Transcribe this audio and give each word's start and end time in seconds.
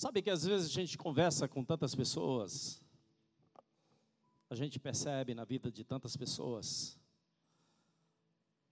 Sabe 0.00 0.22
que 0.22 0.30
às 0.30 0.46
vezes 0.46 0.70
a 0.70 0.72
gente 0.72 0.96
conversa 0.96 1.46
com 1.46 1.62
tantas 1.62 1.94
pessoas, 1.94 2.82
a 4.48 4.54
gente 4.54 4.80
percebe 4.80 5.34
na 5.34 5.44
vida 5.44 5.70
de 5.70 5.84
tantas 5.84 6.16
pessoas, 6.16 6.98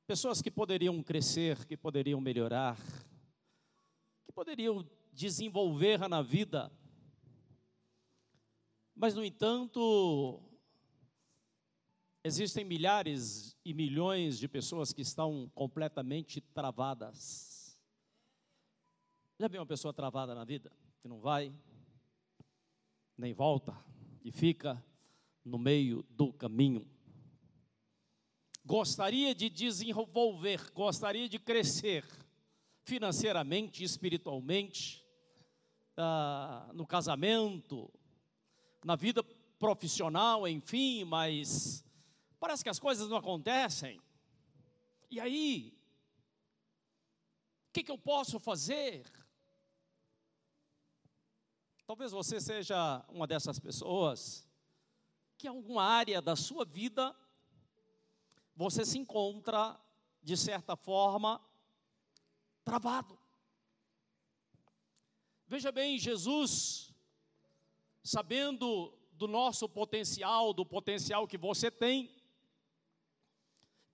pessoas 0.06 0.40
que 0.40 0.50
poderiam 0.50 1.02
crescer, 1.02 1.66
que 1.66 1.76
poderiam 1.76 2.18
melhorar, 2.18 2.78
que 4.24 4.32
poderiam 4.32 4.88
desenvolver 5.12 6.08
na 6.08 6.22
vida, 6.22 6.72
mas 8.96 9.14
no 9.14 9.22
entanto, 9.22 10.40
existem 12.24 12.64
milhares 12.64 13.54
e 13.66 13.74
milhões 13.74 14.38
de 14.38 14.48
pessoas 14.48 14.94
que 14.94 15.02
estão 15.02 15.52
completamente 15.54 16.40
travadas. 16.40 17.78
Já 19.38 19.46
viu 19.46 19.60
uma 19.60 19.66
pessoa 19.66 19.92
travada 19.92 20.34
na 20.34 20.46
vida? 20.46 20.72
Que 21.00 21.08
não 21.08 21.20
vai, 21.20 21.52
nem 23.16 23.32
volta, 23.32 23.76
e 24.24 24.30
fica 24.30 24.82
no 25.44 25.58
meio 25.58 26.02
do 26.10 26.32
caminho. 26.32 26.86
Gostaria 28.64 29.34
de 29.34 29.48
desenvolver, 29.48 30.70
gostaria 30.72 31.28
de 31.28 31.38
crescer 31.38 32.04
financeiramente, 32.82 33.82
espiritualmente, 33.82 35.04
ah, 35.96 36.70
no 36.74 36.86
casamento, 36.86 37.92
na 38.84 38.96
vida 38.96 39.22
profissional, 39.58 40.46
enfim, 40.46 41.04
mas 41.04 41.84
parece 42.38 42.62
que 42.62 42.70
as 42.70 42.78
coisas 42.78 43.08
não 43.08 43.16
acontecem. 43.16 44.00
E 45.10 45.18
aí, 45.18 45.74
o 47.68 47.72
que, 47.72 47.82
que 47.82 47.90
eu 47.90 47.98
posso 47.98 48.38
fazer? 48.38 49.04
Talvez 51.88 52.12
você 52.12 52.38
seja 52.38 53.02
uma 53.08 53.26
dessas 53.26 53.58
pessoas 53.58 54.46
que 55.38 55.46
em 55.46 55.48
alguma 55.48 55.82
área 55.82 56.20
da 56.20 56.36
sua 56.36 56.62
vida 56.62 57.16
você 58.54 58.84
se 58.84 58.98
encontra, 58.98 59.74
de 60.22 60.36
certa 60.36 60.76
forma, 60.76 61.42
travado. 62.62 63.18
Veja 65.46 65.72
bem, 65.72 65.98
Jesus, 65.98 66.92
sabendo 68.02 68.92
do 69.12 69.26
nosso 69.26 69.66
potencial, 69.66 70.52
do 70.52 70.66
potencial 70.66 71.26
que 71.26 71.38
você 71.38 71.70
tem, 71.70 72.14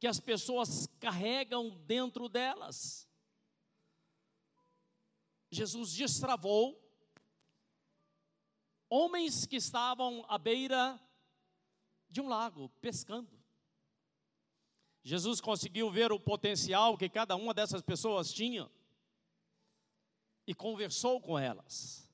que 0.01 0.09
as 0.09 0.19
pessoas 0.19 0.89
carregam 0.99 1.71
dentro 1.87 2.29
delas, 2.29 3.09
Jesus 5.49 5.93
destravou 5.93 6.84
homens 8.95 9.45
que 9.45 9.57
estavam 9.57 10.25
à 10.29 10.39
beira 10.39 11.01
de 12.09 12.21
um 12.21 12.29
lago, 12.29 12.69
pescando. 12.81 13.29
Jesus 15.03 15.41
conseguiu 15.41 15.91
ver 15.91 16.13
o 16.13 16.21
potencial 16.21 16.97
que 16.97 17.09
cada 17.09 17.35
uma 17.35 17.53
dessas 17.53 17.83
pessoas 17.83 18.33
tinha 18.33 18.71
e 20.47 20.55
conversou 20.55 21.21
com 21.21 21.37
elas 21.37 22.09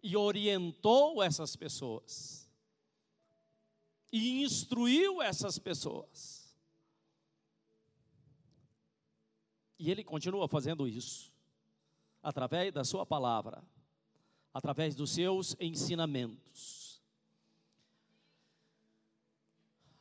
e 0.00 0.16
orientou 0.16 1.22
essas 1.22 1.56
pessoas 1.56 2.48
e 4.12 4.42
instruiu 4.42 5.20
essas 5.20 5.58
pessoas. 5.58 6.56
E 9.76 9.90
ele 9.90 10.04
continua 10.04 10.46
fazendo 10.46 10.86
isso 10.86 11.32
através 12.22 12.72
da 12.72 12.84
sua 12.84 13.04
palavra 13.04 13.62
através 14.52 14.94
dos 14.94 15.10
seus 15.10 15.56
ensinamentos. 15.60 17.00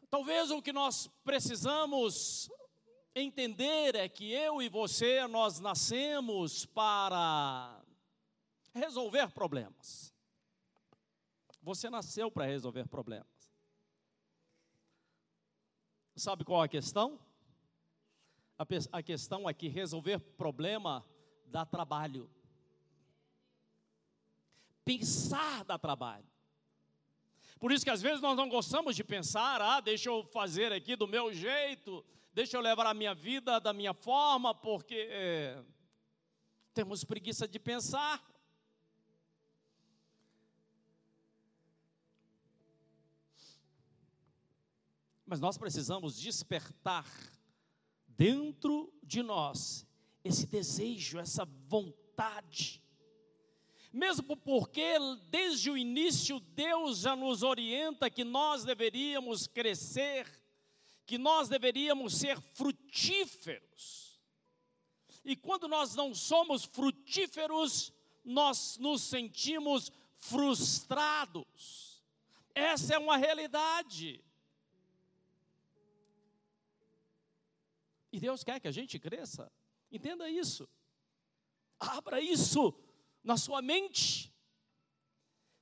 Talvez 0.09 0.49
o 0.49 0.61
que 0.61 0.73
nós 0.73 1.07
precisamos 1.23 2.49
entender 3.13 3.95
é 3.95 4.09
que 4.09 4.31
eu 4.31 4.61
e 4.61 4.67
você, 4.67 5.27
nós 5.27 5.59
nascemos 5.59 6.65
para 6.65 7.79
resolver 8.73 9.29
problemas. 9.31 10.13
Você 11.61 11.89
nasceu 11.89 12.31
para 12.31 12.45
resolver 12.45 12.87
problemas. 12.87 13.27
Sabe 16.15 16.43
qual 16.43 16.61
a 16.61 16.67
questão? 16.67 17.19
A, 18.57 18.65
a 18.91 19.03
questão 19.03 19.47
é 19.47 19.53
que 19.53 19.67
resolver 19.67 20.19
problema 20.19 21.05
dá 21.45 21.65
trabalho 21.65 22.29
pensar 24.89 25.63
dá 25.65 25.77
trabalho. 25.77 26.25
Por 27.59 27.71
isso 27.71 27.85
que 27.85 27.91
às 27.91 28.01
vezes 28.01 28.21
nós 28.21 28.35
não 28.35 28.49
gostamos 28.49 28.95
de 28.95 29.03
pensar, 29.03 29.61
ah, 29.61 29.79
deixa 29.79 30.09
eu 30.09 30.23
fazer 30.23 30.73
aqui 30.73 30.95
do 30.95 31.07
meu 31.07 31.31
jeito, 31.31 32.03
deixa 32.33 32.57
eu 32.57 32.61
levar 32.61 32.87
a 32.87 32.93
minha 32.93 33.13
vida 33.13 33.59
da 33.59 33.71
minha 33.71 33.93
forma, 33.93 34.55
porque 34.55 35.07
é, 35.11 35.63
temos 36.73 37.03
preguiça 37.03 37.47
de 37.47 37.59
pensar. 37.59 38.19
Mas 45.23 45.39
nós 45.39 45.55
precisamos 45.55 46.19
despertar 46.19 47.05
dentro 48.07 48.91
de 49.03 49.21
nós 49.21 49.85
esse 50.23 50.47
desejo, 50.47 51.19
essa 51.19 51.45
vontade 51.45 52.81
mesmo 53.91 54.37
porque 54.37 54.93
desde 55.29 55.71
o 55.71 55.77
início 55.77 56.39
Deus 56.39 56.99
já 56.99 57.15
nos 57.15 57.43
orienta 57.43 58.09
que 58.09 58.23
nós 58.23 58.63
deveríamos 58.63 59.47
crescer, 59.47 60.27
que 61.05 61.17
nós 61.17 61.49
deveríamos 61.49 62.17
ser 62.17 62.39
frutíferos. 62.53 64.19
E 65.25 65.35
quando 65.35 65.67
nós 65.67 65.95
não 65.95 66.13
somos 66.13 66.65
frutíferos, 66.65 67.91
nós 68.23 68.77
nos 68.77 69.01
sentimos 69.01 69.91
frustrados. 70.17 72.03
Essa 72.53 72.95
é 72.95 72.97
uma 72.97 73.17
realidade. 73.17 74.23
E 78.11 78.19
Deus 78.19 78.43
quer 78.43 78.59
que 78.59 78.67
a 78.67 78.71
gente 78.71 78.99
cresça. 78.99 79.51
Entenda 79.91 80.29
isso. 80.29 80.69
Abra 81.79 82.19
isso 82.21 82.73
na 83.29 83.37
sua 83.37 83.61
mente. 83.61 84.33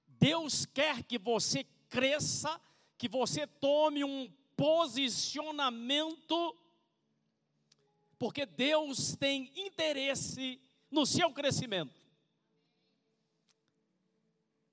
Deus 0.07 0.66
quer 0.66 1.03
que 1.03 1.19
você 1.19 1.66
cresça, 1.89 2.61
que 2.97 3.09
você 3.09 3.45
tome 3.45 4.05
um 4.05 4.31
posicionamento, 4.55 6.57
porque 8.17 8.45
Deus 8.45 9.17
tem 9.17 9.51
interesse 9.57 10.61
no 10.89 11.06
seu 11.06 11.33
crescimento. 11.33 12.01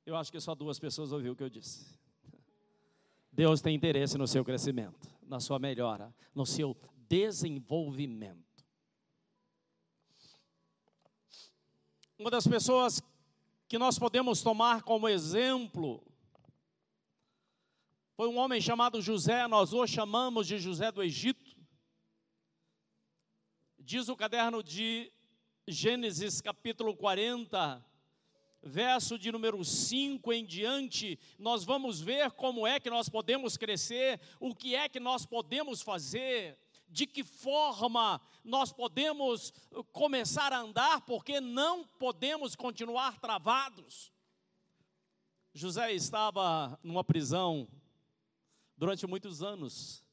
Eu 0.07 0.15
acho 0.15 0.31
que 0.31 0.39
só 0.39 0.55
duas 0.55 0.79
pessoas 0.79 1.11
ouviram 1.11 1.33
o 1.33 1.37
que 1.37 1.43
eu 1.43 1.51
disse. 1.51 1.99
Deus 3.33 3.61
tem 3.61 3.75
interesse 3.75 4.17
no 4.17 4.29
seu 4.29 4.45
crescimento, 4.45 5.13
na 5.27 5.41
sua 5.41 5.59
melhora, 5.59 6.15
no 6.33 6.47
seu 6.47 6.77
desenvolvimento. 7.09 8.54
Uma 12.17 12.31
das 12.31 12.47
pessoas 12.47 13.03
que 13.67 13.77
nós 13.77 13.99
podemos 13.99 14.41
tomar 14.41 14.83
como 14.83 15.09
exemplo 15.09 16.01
foi 18.17 18.29
um 18.29 18.39
homem 18.39 18.61
chamado 18.61 19.03
José, 19.03 19.49
nós 19.49 19.73
o 19.73 19.85
chamamos 19.85 20.47
de 20.47 20.57
José 20.57 20.93
do 20.93 21.03
Egito. 21.03 21.57
Diz 23.77 24.09
o 24.09 24.15
caderno 24.15 24.63
de 24.63 25.13
Gênesis, 25.67 26.41
capítulo 26.41 26.97
40, 26.97 27.85
verso 28.63 29.19
de 29.19 29.33
número 29.33 29.65
5 29.65 30.33
em 30.33 30.45
diante, 30.45 31.19
nós 31.37 31.65
vamos 31.65 32.01
ver 32.01 32.31
como 32.31 32.65
é 32.65 32.79
que 32.79 32.89
nós 32.89 33.09
podemos 33.09 33.57
crescer, 33.57 34.21
o 34.39 34.55
que 34.55 34.77
é 34.77 34.89
que 34.89 35.01
nós 35.01 35.27
podemos 35.27 35.83
fazer 35.83 36.57
de 36.95 37.09
que 37.09 37.25
forma 37.25 38.21
nós 38.45 38.73
podemos 38.73 39.53
uh, 39.73 39.83
começar 39.85 40.53
a 40.53 40.61
andar, 40.61 41.01
porque 41.01 41.41
não 41.41 41.85
podemos 41.85 42.55
continuar 42.55 43.19
travados. 43.19 44.13
José 45.53 45.93
estava 45.93 46.79
numa 46.85 47.03
prisão 47.03 47.67
durante 48.77 49.09
muitos 49.09 49.43
anos. 49.43 50.05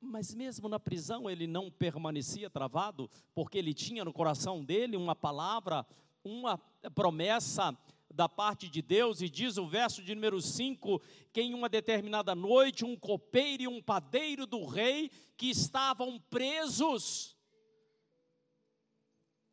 Mas 0.00 0.32
mesmo 0.32 0.68
na 0.68 0.78
prisão 0.78 1.28
ele 1.28 1.48
não 1.48 1.68
permanecia 1.68 2.48
travado, 2.48 3.10
porque 3.34 3.58
ele 3.58 3.74
tinha 3.74 4.04
no 4.04 4.12
coração 4.12 4.64
dele 4.64 4.96
uma 4.96 5.16
palavra, 5.16 5.84
uma 6.22 6.56
promessa 6.94 7.76
da 8.20 8.28
parte 8.28 8.68
de 8.68 8.82
Deus, 8.82 9.22
e 9.22 9.30
diz 9.30 9.56
o 9.56 9.66
verso 9.66 10.02
de 10.02 10.14
número 10.14 10.42
5: 10.42 11.00
que 11.32 11.40
em 11.40 11.54
uma 11.54 11.70
determinada 11.70 12.34
noite, 12.34 12.84
um 12.84 12.94
copeiro 12.94 13.62
e 13.62 13.66
um 13.66 13.80
padeiro 13.80 14.44
do 14.44 14.66
rei 14.66 15.10
que 15.38 15.48
estavam 15.48 16.20
presos, 16.28 17.34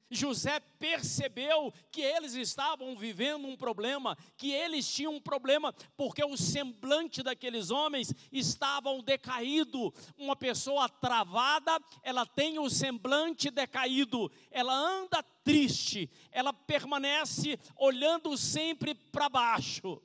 José 0.09 0.59
percebeu 0.79 1.73
que 1.91 2.01
eles 2.01 2.33
estavam 2.33 2.95
vivendo 2.95 3.45
um 3.45 3.57
problema, 3.57 4.17
que 4.37 4.51
eles 4.51 4.87
tinham 4.87 5.15
um 5.15 5.19
problema, 5.19 5.73
porque 5.97 6.23
o 6.23 6.37
semblante 6.37 7.21
daqueles 7.21 7.71
homens 7.71 8.13
estavam 8.31 9.01
decaído. 9.01 9.93
Uma 10.17 10.35
pessoa 10.35 10.87
travada, 10.87 11.77
ela 12.01 12.25
tem 12.25 12.57
o 12.57 12.69
semblante 12.69 13.51
decaído, 13.51 14.31
ela 14.49 14.73
anda 14.73 15.21
triste, 15.43 16.09
ela 16.31 16.53
permanece 16.53 17.59
olhando 17.75 18.37
sempre 18.37 18.95
para 18.95 19.27
baixo. 19.27 20.01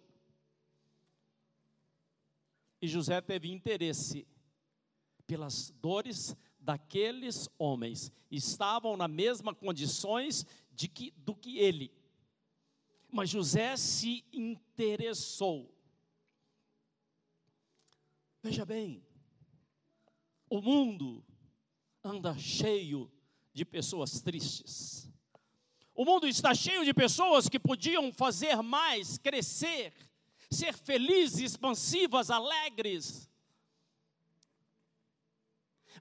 E 2.81 2.89
José 2.89 3.21
teve 3.21 3.49
interesse 3.49 4.27
pelas 5.29 5.71
dores 5.81 6.37
daqueles 6.63 7.49
homens 7.59 8.13
estavam 8.31 8.97
nas 8.97 9.11
mesmas 9.11 9.57
condições 9.59 10.47
de 10.73 10.89
que, 10.89 11.13
do 11.17 11.35
que 11.35 11.59
ele. 11.59 11.93
Mas 13.11 13.29
José 13.29 13.77
se 13.77 14.25
interessou. 14.33 15.71
Veja 18.43 18.65
bem, 18.65 19.05
o 20.49 20.61
mundo 20.61 21.25
anda 22.03 22.37
cheio 22.39 23.11
de 23.53 23.65
pessoas 23.65 24.21
tristes. 24.21 25.11
O 25.95 26.05
mundo 26.05 26.27
está 26.27 26.55
cheio 26.55 26.85
de 26.85 26.95
pessoas 26.95 27.49
que 27.49 27.59
podiam 27.59 28.13
fazer 28.13 28.63
mais, 28.63 29.19
crescer, 29.19 29.93
ser 30.51 30.75
felizes, 30.75 31.53
expansivas, 31.53 32.31
alegres 32.31 33.29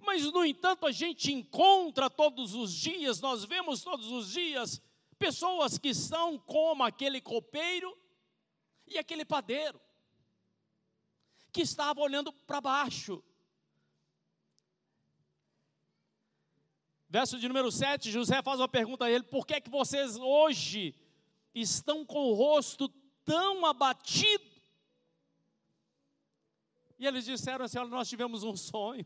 mas, 0.02 0.24
no 0.32 0.44
entanto, 0.44 0.86
a 0.86 0.92
gente 0.92 1.32
encontra 1.32 2.10
todos 2.10 2.54
os 2.56 2.74
dias, 2.74 3.22
nós 3.22 3.46
vemos 3.46 3.82
todos 3.82 4.12
os 4.12 4.32
dias, 4.32 4.82
pessoas 5.18 5.78
que 5.78 5.94
são 5.94 6.38
como 6.38 6.84
aquele 6.84 7.22
copeiro 7.22 7.96
e 8.88 8.98
aquele 8.98 9.24
padeiro, 9.24 9.80
que 11.52 11.62
estava 11.62 12.02
olhando 12.02 12.34
para 12.34 12.60
baixo. 12.60 13.24
Verso 17.08 17.38
de 17.38 17.48
número 17.48 17.72
7, 17.72 18.10
José 18.10 18.42
faz 18.42 18.60
uma 18.60 18.70
pergunta 18.70 19.06
a 19.06 19.12
ele: 19.12 19.24
por 19.24 19.46
que 19.46 19.54
é 19.54 19.62
que 19.62 19.70
vocês 19.70 20.16
hoje 20.16 20.96
estão 21.54 22.06
com 22.06 22.30
o 22.30 22.34
rosto 22.34 22.88
tão 23.26 23.66
abatido? 23.66 24.50
E 26.98 27.06
eles 27.06 27.26
disseram 27.26 27.66
assim: 27.66 27.78
nós 27.90 28.08
tivemos 28.08 28.44
um 28.44 28.56
sonho. 28.56 29.06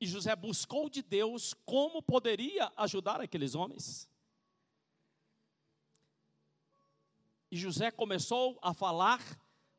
E 0.00 0.06
José 0.06 0.36
buscou 0.36 0.90
de 0.90 1.02
Deus 1.02 1.54
como 1.64 2.02
poderia 2.02 2.70
ajudar 2.76 3.20
aqueles 3.20 3.54
homens. 3.54 4.08
E 7.50 7.56
José 7.56 7.90
começou 7.90 8.58
a 8.60 8.74
falar, 8.74 9.22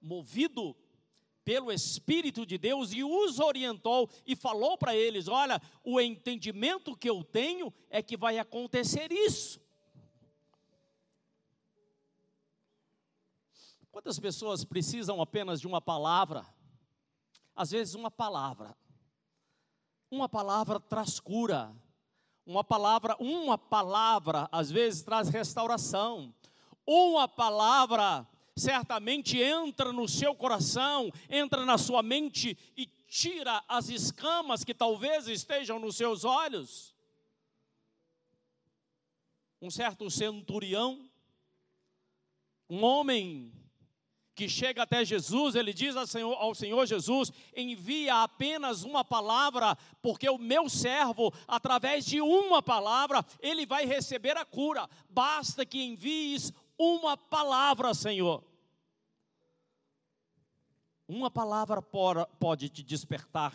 movido 0.02 0.76
pelo 1.44 1.72
Espírito 1.72 2.46
de 2.46 2.58
Deus, 2.58 2.92
e 2.94 3.04
os 3.04 3.40
orientou 3.40 4.10
e 4.26 4.36
falou 4.36 4.78
para 4.78 4.96
eles: 4.96 5.28
Olha, 5.28 5.62
o 5.84 6.02
entendimento 6.02 6.98
que 6.98 7.10
eu 7.10 7.24
tenho 7.24 7.72
é 7.90 8.02
que 8.02 8.18
vai 8.18 8.40
acontecer 8.40 9.12
isso. 9.12 9.62
Quantas 13.92 14.20
pessoas 14.20 14.64
precisam 14.64 15.22
apenas 15.22 15.60
de 15.60 15.68
uma 15.68 15.82
palavra? 15.82 16.46
Às 17.56 17.72
vezes, 17.72 17.96
uma 17.96 18.12
palavra 18.12 18.76
uma 20.10 20.30
palavra 20.30 20.80
traz 20.80 21.20
cura. 21.20 21.74
Uma 22.46 22.64
palavra, 22.64 23.16
uma 23.20 23.58
palavra 23.58 24.48
às 24.52 24.72
vezes 24.72 25.02
traz 25.02 25.30
restauração. 25.30 26.34
Uma 26.86 27.28
palavra 27.28 28.26
certamente 28.56 29.38
entra 29.40 29.92
no 29.92 30.08
seu 30.08 30.34
coração, 30.34 31.12
entra 31.30 31.66
na 31.66 31.78
sua 31.78 32.02
mente 32.02 32.58
e 32.76 32.86
tira 33.08 33.64
as 33.68 33.90
escamas 33.90 34.64
que 34.64 34.74
talvez 34.74 35.28
estejam 35.28 35.80
nos 35.80 35.98
seus 35.98 36.24
olhos. 36.24 36.96
Um 39.62 39.70
certo 39.70 40.10
centurião, 40.10 41.10
um 42.70 42.84
homem 42.84 43.52
que 44.38 44.48
chega 44.48 44.84
até 44.84 45.04
Jesus, 45.04 45.56
ele 45.56 45.74
diz 45.74 45.96
ao 45.96 46.06
Senhor, 46.06 46.34
ao 46.36 46.54
Senhor, 46.54 46.86
Jesus: 46.86 47.32
envia 47.56 48.22
apenas 48.22 48.84
uma 48.84 49.04
palavra, 49.04 49.76
porque 50.00 50.30
o 50.30 50.38
meu 50.38 50.70
servo, 50.70 51.34
através 51.48 52.06
de 52.06 52.22
uma 52.22 52.62
palavra, 52.62 53.26
ele 53.40 53.66
vai 53.66 53.88
receber 53.88 54.38
a 54.38 54.46
cura. 54.46 54.88
Basta 55.10 55.66
que 55.66 55.84
envies 55.84 56.54
uma 56.78 57.18
palavra, 57.18 57.96
Senhor. 57.96 58.44
Uma 61.08 61.32
palavra 61.32 61.82
pode 61.82 62.70
te 62.70 62.84
despertar, 62.84 63.54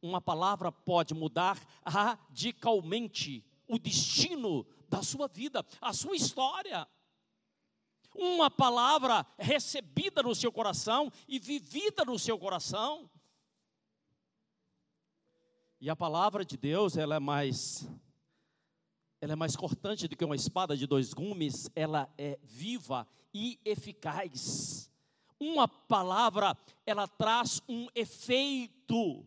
uma 0.00 0.22
palavra 0.22 0.72
pode 0.72 1.12
mudar 1.12 1.60
radicalmente 1.84 3.44
o 3.68 3.78
destino 3.78 4.66
da 4.88 5.02
sua 5.02 5.28
vida, 5.28 5.62
a 5.82 5.92
sua 5.92 6.16
história 6.16 6.88
uma 8.14 8.50
palavra 8.50 9.26
recebida 9.38 10.22
no 10.22 10.34
seu 10.34 10.52
coração 10.52 11.12
e 11.26 11.38
vivida 11.38 12.04
no 12.04 12.18
seu 12.18 12.38
coração. 12.38 13.10
E 15.80 15.90
a 15.90 15.96
palavra 15.96 16.44
de 16.44 16.56
Deus, 16.56 16.96
ela 16.96 17.16
é 17.16 17.20
mais 17.20 17.86
ela 19.20 19.32
é 19.32 19.36
mais 19.36 19.56
cortante 19.56 20.06
do 20.06 20.14
que 20.14 20.24
uma 20.24 20.36
espada 20.36 20.76
de 20.76 20.86
dois 20.86 21.14
gumes, 21.14 21.70
ela 21.74 22.12
é 22.18 22.38
viva 22.42 23.08
e 23.32 23.58
eficaz. 23.64 24.90
Uma 25.40 25.66
palavra, 25.66 26.54
ela 26.84 27.08
traz 27.08 27.60
um 27.66 27.88
efeito 27.94 29.26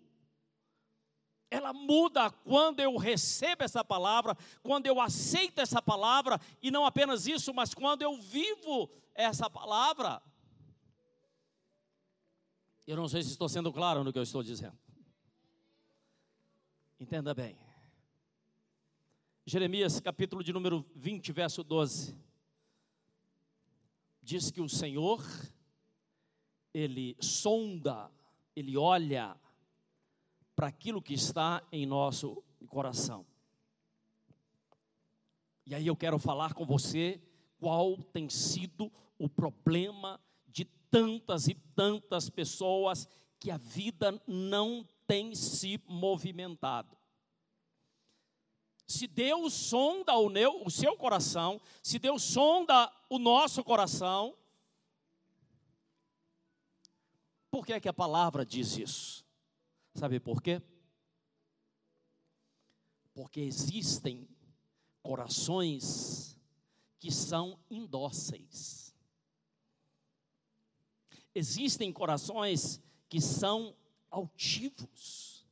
ela 1.50 1.74
muda 1.74 2.30
quando 2.30 2.80
eu 2.80 2.98
recebo 2.98 3.64
essa 3.64 3.84
palavra, 3.84 4.36
quando 4.62 4.86
eu 4.86 5.00
aceito 5.00 5.60
essa 5.60 5.82
palavra, 5.82 6.40
e 6.62 6.70
não 6.70 6.86
apenas 6.86 7.26
isso, 7.28 7.54
mas 7.54 7.74
quando 7.74 8.02
eu 8.02 8.18
vivo 8.18 8.90
essa 9.16 9.50
palavra. 9.50 10.22
Eu 12.86 12.96
não 12.96 13.08
sei 13.08 13.22
se 13.24 13.32
estou 13.32 13.50
sendo 13.50 13.72
claro 13.72 14.04
no 14.04 14.12
que 14.12 14.20
eu 14.20 14.24
estou 14.24 14.44
dizendo. 14.44 14.78
Entenda 17.00 17.34
bem. 17.34 17.58
Jeremias, 19.46 20.00
capítulo 20.02 20.44
de 20.44 20.52
número 20.52 20.86
20, 20.96 21.32
verso 21.32 21.63
12. 21.63 22.18
Diz 24.22 24.51
que 24.51 24.60
o 24.60 24.68
Senhor, 24.68 25.24
Ele 26.74 27.16
sonda, 27.22 28.12
Ele 28.54 28.75
olha 28.75 29.39
para 30.58 30.70
aquilo 30.70 31.04
que 31.04 31.14
está 31.14 31.62
em 31.72 31.86
nosso 31.86 32.44
coração. 32.68 33.24
E 35.68 35.76
aí 35.76 35.86
eu 35.86 35.96
quero 35.96 36.18
falar 36.18 36.56
com 36.56 36.66
você 36.66 37.22
qual 37.60 37.96
tem 37.96 38.28
sido 38.28 38.92
o 39.20 39.30
problema 39.30 40.20
de 40.48 40.66
tantas 40.90 41.48
e 41.48 41.54
tantas 41.54 42.28
pessoas 42.28 43.08
que 43.40 43.52
a 43.52 43.58
vida 43.58 44.20
não 44.26 44.84
tem 45.06 45.36
se 45.36 45.80
movimentado. 45.88 46.98
Se 48.88 49.06
Deus 49.06 49.54
sonda 49.54 50.16
o, 50.16 50.28
meu, 50.28 50.66
o 50.66 50.72
seu 50.72 50.98
coração, 50.98 51.62
se 51.84 52.00
Deus 52.00 52.24
sonda 52.24 52.92
o 53.12 53.20
nosso 53.20 53.64
coração, 53.64 54.36
por 57.52 57.64
que 57.64 57.74
é 57.74 57.80
que 57.80 57.90
a 57.90 57.94
palavra 57.94 58.44
diz 58.44 58.76
isso? 58.76 59.26
Sabe 59.98 60.20
por 60.20 60.44
quê? 60.44 60.62
Porque 63.16 63.39
existem 63.39 64.30
corações 65.01 66.38
que 67.00 67.12
são 67.12 67.60
indóceis. 67.68 68.96
Existem 71.34 71.92
corações 71.92 72.80
que 73.10 73.20
são 73.20 73.75
altivos. 74.12 75.44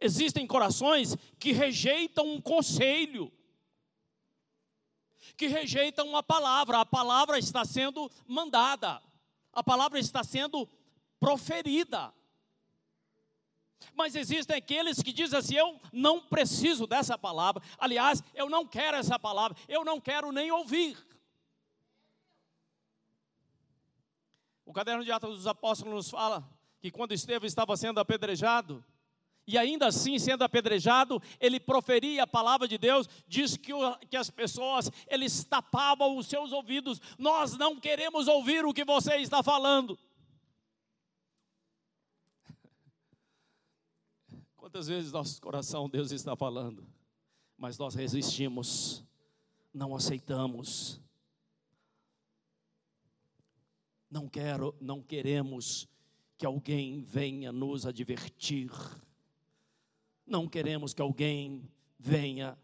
Existem 0.00 0.44
corações 0.44 1.14
que 1.38 1.52
rejeitam 1.52 2.34
um 2.34 2.40
conselho, 2.40 3.32
que 5.36 5.46
rejeitam 5.46 6.08
uma 6.08 6.22
palavra. 6.22 6.80
A 6.80 6.84
palavra 6.84 7.38
está 7.38 7.64
sendo 7.64 8.10
mandada, 8.26 9.00
a 9.52 9.62
palavra 9.62 10.00
está 10.00 10.24
sendo 10.24 10.68
proferida. 11.20 12.12
Mas 13.94 14.14
existem 14.14 14.56
aqueles 14.56 15.02
que 15.02 15.12
dizem 15.12 15.38
assim: 15.38 15.54
eu 15.54 15.80
não 15.92 16.20
preciso 16.20 16.86
dessa 16.86 17.18
palavra. 17.18 17.62
Aliás, 17.78 18.22
eu 18.34 18.48
não 18.48 18.66
quero 18.66 18.96
essa 18.96 19.18
palavra, 19.18 19.56
eu 19.68 19.84
não 19.84 20.00
quero 20.00 20.32
nem 20.32 20.50
ouvir. 20.50 20.96
O 24.64 24.72
caderno 24.72 25.04
de 25.04 25.12
Atos 25.12 25.36
dos 25.36 25.46
Apóstolos 25.46 25.94
nos 25.94 26.10
fala 26.10 26.48
que 26.80 26.90
quando 26.90 27.12
Estevão 27.12 27.46
estava 27.46 27.76
sendo 27.76 28.00
apedrejado, 28.00 28.84
E 29.46 29.58
ainda 29.58 29.88
assim, 29.88 30.18
sendo 30.18 30.44
apedrejado, 30.44 31.20
ele 31.40 31.58
proferia 31.58 32.22
a 32.22 32.26
palavra 32.26 32.68
de 32.68 32.78
Deus, 32.78 33.08
diz 33.26 33.56
que, 33.56 33.72
o, 33.72 33.96
que 34.08 34.16
as 34.16 34.30
pessoas, 34.30 34.90
eles 35.08 35.44
tapavam 35.44 36.16
os 36.16 36.28
seus 36.28 36.52
ouvidos. 36.52 37.00
Nós 37.18 37.58
não 37.58 37.78
queremos 37.78 38.28
ouvir 38.28 38.64
o 38.64 38.72
que 38.72 38.84
você 38.84 39.16
está 39.16 39.42
falando. 39.42 39.98
Quantas 44.72 44.88
vezes 44.88 45.12
nosso 45.12 45.38
coração 45.38 45.86
Deus 45.86 46.12
está 46.12 46.34
falando, 46.34 46.82
mas 47.58 47.76
nós 47.76 47.94
resistimos, 47.94 49.04
não 49.70 49.94
aceitamos. 49.94 50.98
Não 54.10 54.26
quero, 54.26 54.74
não 54.80 55.02
queremos 55.02 55.86
que 56.38 56.46
alguém 56.46 57.02
venha 57.02 57.52
nos 57.52 57.84
advertir. 57.84 58.70
Não 60.26 60.48
queremos 60.48 60.94
que 60.94 61.02
alguém 61.02 61.68
venha 61.98 62.56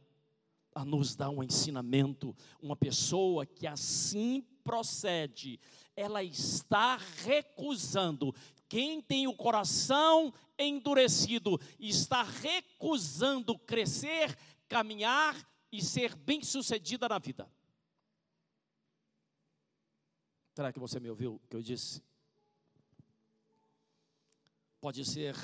a 0.74 0.86
nos 0.86 1.14
dar 1.14 1.28
um 1.28 1.42
ensinamento. 1.42 2.34
Uma 2.58 2.74
pessoa 2.74 3.44
que 3.44 3.66
assim 3.66 4.40
procede, 4.64 5.60
ela 5.94 6.22
está 6.22 6.96
recusando. 6.96 8.34
Quem 8.68 9.00
tem 9.00 9.26
o 9.26 9.34
coração 9.34 10.32
endurecido 10.58 11.58
está 11.78 12.22
recusando 12.22 13.58
crescer, 13.58 14.36
caminhar 14.68 15.34
e 15.72 15.82
ser 15.82 16.14
bem-sucedida 16.14 17.08
na 17.08 17.18
vida. 17.18 17.50
Será 20.54 20.72
que 20.72 20.78
você 20.78 20.98
me 20.98 21.08
ouviu 21.08 21.34
o 21.36 21.48
que 21.48 21.56
eu 21.56 21.62
disse? 21.62 22.02
Pode 24.80 25.04
ser 25.04 25.36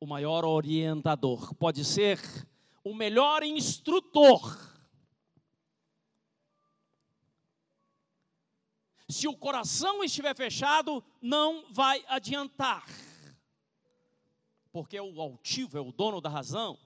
o 0.00 0.06
maior 0.06 0.44
orientador, 0.44 1.54
pode 1.54 1.84
ser 1.84 2.18
o 2.82 2.94
melhor 2.94 3.42
instrutor. 3.42 4.73
Se 9.08 9.28
o 9.28 9.36
coração 9.36 10.02
estiver 10.02 10.34
fechado, 10.34 11.04
não 11.20 11.64
vai 11.70 12.04
adiantar 12.08 12.84
porque 14.74 14.98
o 14.98 15.20
altivo, 15.22 15.78
é 15.78 15.80
o 15.80 15.92
dono 15.92 16.20
da 16.20 16.28
razão. 16.28 16.76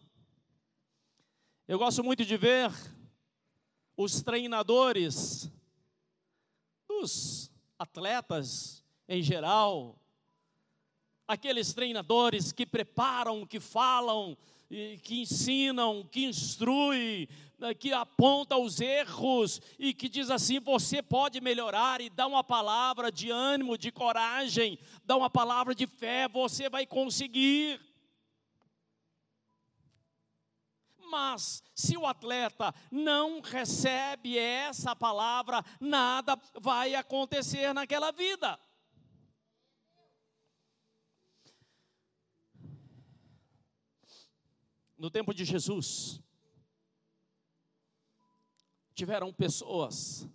Eu 1.67 1.79
gosto 1.79 2.05
muito 2.05 2.23
de 2.23 2.37
ver 2.37 2.71
os 3.97 4.21
treinadores 4.21 5.51
dos 6.87 7.51
atletas 7.79 8.85
em 9.09 9.23
geral, 9.23 9.99
aqueles 11.27 11.73
treinadores 11.73 12.53
que 12.53 12.67
preparam, 12.67 13.47
que 13.47 13.59
falam, 13.59 14.37
que 15.03 15.23
ensinam, 15.23 16.07
que 16.13 16.27
instruem, 16.27 17.27
que 17.79 17.93
aponta 17.93 18.57
os 18.57 18.81
erros 18.81 19.61
e 19.79 19.93
que 19.93 20.09
diz 20.09 20.31
assim: 20.31 20.61
você 20.61 21.03
pode 21.03 21.41
melhorar 21.41 22.01
e 22.01 22.09
dá 22.09 22.27
uma 22.27 22.45
palavra 22.45 23.11
de 23.11 23.31
ânimo, 23.31 23.77
de 23.77 23.91
coragem, 23.91 24.79
dá 25.05 25.17
uma 25.17 25.29
palavra 25.29 25.75
de 25.75 25.87
fé, 25.87 26.29
você 26.29 26.69
vai 26.69 26.87
conseguir. 26.87 27.81
Mas 31.11 31.63
se 31.75 31.97
o 31.97 32.07
atleta 32.07 32.75
não 32.91 33.41
recebe 33.41 34.39
essa 34.39 34.95
palavra, 34.95 35.65
nada 35.81 36.39
vai 36.61 36.95
acontecer 36.95 37.73
naquela 37.73 38.13
vida. 38.13 38.59
No 44.99 45.11
tempo 45.11 45.33
de 45.33 45.45
Jesus, 45.45 46.21
tiveram 48.99 49.33
pessoas 49.33 50.29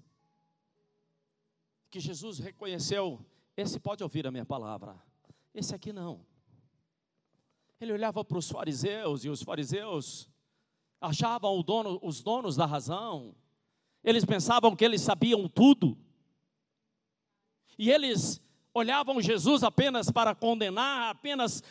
que 1.92 2.00
Jesus 2.00 2.40
reconheceu: 2.40 3.20
esse 3.58 3.78
pode 3.78 4.02
ouvir 4.02 4.26
a 4.26 4.32
minha 4.32 4.46
palavra, 4.46 4.96
esse 5.54 5.76
aqui 5.76 5.92
não. 5.92 6.26
Ele 7.80 7.92
olhava 7.92 8.24
para 8.24 8.38
os 8.38 8.50
fariseus 8.50 9.26
e 9.26 9.30
os 9.30 9.44
fariseus 9.44 10.30
achavam 11.02 11.62
dono, 11.62 12.00
os 12.02 12.24
donos 12.24 12.56
da 12.56 12.66
razão, 12.66 13.36
eles 14.02 14.24
pensavam 14.24 14.74
que 14.74 14.86
eles 14.86 15.02
sabiam 15.02 15.50
tudo, 15.50 15.98
e 17.78 17.92
eles 17.92 18.42
olhavam 18.74 19.22
Jesus 19.22 19.62
apenas 19.62 20.10
para 20.10 20.34
condenar, 20.34 21.10
apenas 21.10 21.62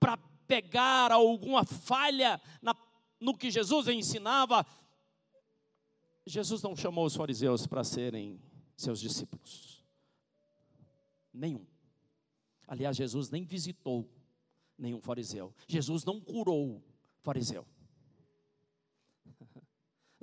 para 0.00 0.16
pegar 0.46 1.12
alguma 1.12 1.62
falha 1.62 2.40
na, 2.62 2.74
no 3.20 3.36
que 3.36 3.50
Jesus 3.50 3.86
ensinava, 3.88 4.64
Jesus 6.28 6.62
não 6.62 6.76
chamou 6.76 7.04
os 7.04 7.16
fariseus 7.16 7.66
para 7.66 7.82
serem 7.82 8.40
seus 8.76 9.00
discípulos. 9.00 9.84
Nenhum. 11.32 11.66
Aliás, 12.66 12.96
Jesus 12.96 13.30
nem 13.30 13.44
visitou 13.44 14.08
nenhum 14.78 15.00
fariseu. 15.00 15.52
Jesus 15.66 16.04
não 16.04 16.20
curou 16.20 16.82
fariseu. 17.22 17.66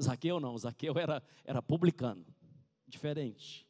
Zaqueu 0.02 0.40
não, 0.40 0.58
Zaqueu 0.58 0.98
era, 0.98 1.22
era 1.44 1.62
publicano, 1.62 2.26
diferente. 2.88 3.68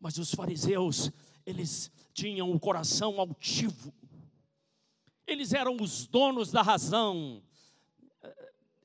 Mas 0.00 0.18
os 0.18 0.32
fariseus, 0.32 1.12
eles 1.44 1.90
tinham 2.12 2.50
o 2.50 2.58
coração 2.58 3.20
altivo. 3.20 3.92
Eles 5.26 5.52
eram 5.52 5.76
os 5.80 6.06
donos 6.06 6.50
da 6.50 6.62
razão, 6.62 7.42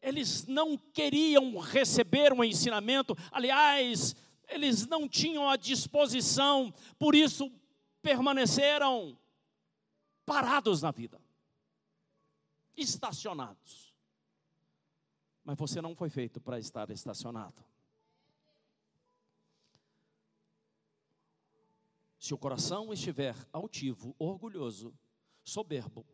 eles 0.02 0.46
não 0.48 0.78
queriam 0.78 1.58
receber 1.60 2.34
um 2.34 2.44
ensinamento, 2.44 3.16
aliás, 3.32 4.16
eles 4.48 4.88
não 4.88 5.08
tinham 5.08 5.48
a 5.50 5.56
disposição, 5.56 6.74
por 6.98 7.16
isso 7.16 7.52
permaneceram 8.02 9.18
parados 10.26 10.82
na 10.82 10.92
vida, 10.92 11.22
estacionados. 12.76 13.94
Mas 15.44 15.58
você 15.58 15.82
não 15.82 15.96
foi 15.96 16.10
feito 16.10 16.40
para 16.42 16.60
estar 16.60 16.90
estacionado. 16.90 17.64
Se 22.18 22.34
o 22.34 22.38
coração 22.38 22.94
estiver 22.94 23.36
altivo, 23.52 24.16
orgulhoso, 24.20 24.94
soberbo, 25.44 26.06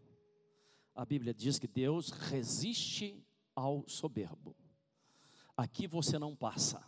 a 0.96 1.06
Bíblia 1.06 1.34
diz 1.34 1.60
que 1.60 1.68
Deus 1.68 2.10
resiste 2.10 3.22
ao 3.58 3.84
soberbo. 3.90 4.56
Aqui 5.58 5.88
você 5.88 6.20
não 6.20 6.36
passa. 6.36 6.86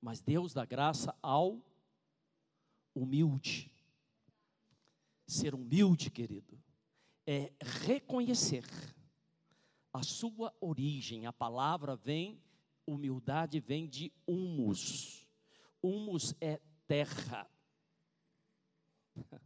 Mas 0.00 0.20
Deus 0.20 0.54
dá 0.54 0.64
graça 0.64 1.12
ao 1.20 1.60
humilde. 2.94 3.68
Ser 5.26 5.56
humilde, 5.56 6.08
querido, 6.08 6.56
é 7.26 7.52
reconhecer 7.60 8.64
a 9.92 10.04
sua 10.04 10.54
origem. 10.60 11.26
A 11.26 11.32
palavra 11.32 11.96
vem, 11.96 12.40
humildade 12.86 13.58
vem 13.58 13.88
de 13.88 14.12
humus. 14.24 15.26
Humus 15.82 16.32
é 16.40 16.60
terra. 16.86 17.50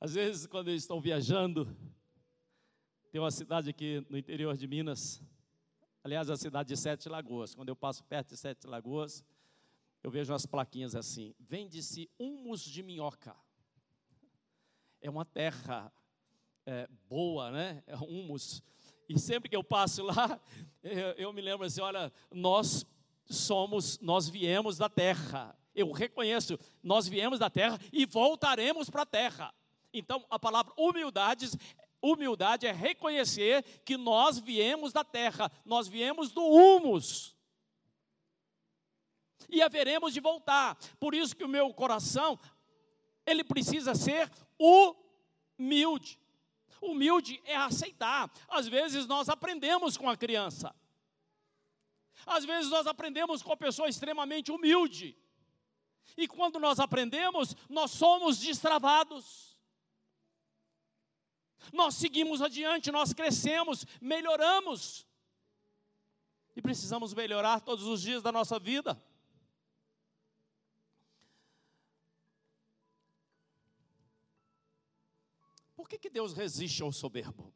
Às 0.00 0.14
vezes, 0.14 0.46
quando 0.46 0.68
eles 0.68 0.84
estão 0.84 1.00
viajando, 1.00 1.76
tem 3.10 3.20
uma 3.20 3.30
cidade 3.32 3.68
aqui 3.68 4.06
no 4.08 4.16
interior 4.16 4.56
de 4.56 4.68
Minas, 4.68 5.20
aliás, 6.04 6.30
a 6.30 6.36
cidade 6.36 6.68
de 6.68 6.76
Sete 6.76 7.08
Lagoas. 7.08 7.56
Quando 7.56 7.68
eu 7.68 7.74
passo 7.74 8.04
perto 8.04 8.28
de 8.28 8.36
Sete 8.36 8.68
Lagoas, 8.68 9.24
eu 10.00 10.12
vejo 10.12 10.32
umas 10.32 10.46
plaquinhas 10.46 10.94
assim: 10.94 11.34
vende-se 11.40 12.08
humus 12.16 12.60
de 12.62 12.84
minhoca. 12.84 13.34
É 15.00 15.10
uma 15.10 15.24
terra 15.24 15.92
é, 16.64 16.88
boa, 17.08 17.50
né? 17.50 17.82
É 17.84 17.96
humus. 17.96 18.62
E 19.08 19.18
sempre 19.18 19.48
que 19.48 19.56
eu 19.56 19.64
passo 19.64 20.04
lá, 20.04 20.40
eu, 20.80 21.10
eu 21.16 21.32
me 21.32 21.40
lembro 21.40 21.66
assim: 21.66 21.80
olha, 21.80 22.12
nós 22.30 22.86
somos, 23.24 23.98
nós 23.98 24.28
viemos 24.28 24.78
da 24.78 24.88
terra. 24.88 25.58
Eu 25.74 25.90
reconheço, 25.90 26.56
nós 26.80 27.08
viemos 27.08 27.40
da 27.40 27.50
terra 27.50 27.76
e 27.92 28.06
voltaremos 28.06 28.88
para 28.88 29.02
a 29.02 29.06
terra. 29.06 29.52
Então, 29.92 30.24
a 30.30 30.38
palavra 30.38 30.72
humildade 30.76 31.50
Humildade 32.02 32.66
é 32.66 32.72
reconhecer 32.72 33.62
que 33.84 33.96
nós 33.96 34.38
viemos 34.38 34.92
da 34.92 35.04
terra, 35.04 35.50
nós 35.64 35.86
viemos 35.86 36.30
do 36.30 36.42
humus. 36.42 37.36
E 39.48 39.60
haveremos 39.62 40.12
de 40.12 40.20
voltar. 40.20 40.78
Por 40.98 41.14
isso 41.14 41.36
que 41.36 41.44
o 41.44 41.48
meu 41.48 41.72
coração, 41.74 42.38
ele 43.26 43.44
precisa 43.44 43.94
ser 43.94 44.30
humilde. 44.58 46.18
Humilde 46.80 47.40
é 47.44 47.56
aceitar. 47.56 48.30
Às 48.48 48.66
vezes 48.66 49.06
nós 49.06 49.28
aprendemos 49.28 49.96
com 49.96 50.08
a 50.08 50.16
criança. 50.16 50.74
Às 52.24 52.44
vezes 52.44 52.70
nós 52.70 52.86
aprendemos 52.86 53.42
com 53.42 53.52
a 53.52 53.56
pessoa 53.56 53.88
extremamente 53.88 54.50
humilde. 54.50 55.16
E 56.16 56.26
quando 56.26 56.58
nós 56.58 56.78
aprendemos, 56.78 57.54
nós 57.68 57.90
somos 57.90 58.38
destravados. 58.38 59.49
Nós 61.72 61.94
seguimos 61.94 62.40
adiante, 62.40 62.90
nós 62.90 63.12
crescemos, 63.12 63.84
melhoramos. 64.00 65.06
E 66.56 66.62
precisamos 66.62 67.14
melhorar 67.14 67.60
todos 67.60 67.86
os 67.86 68.02
dias 68.02 68.22
da 68.22 68.32
nossa 68.32 68.58
vida. 68.58 69.00
Por 75.74 75.88
que, 75.88 75.98
que 75.98 76.10
Deus 76.10 76.32
resiste 76.34 76.82
ao 76.82 76.92
soberbo? 76.92 77.52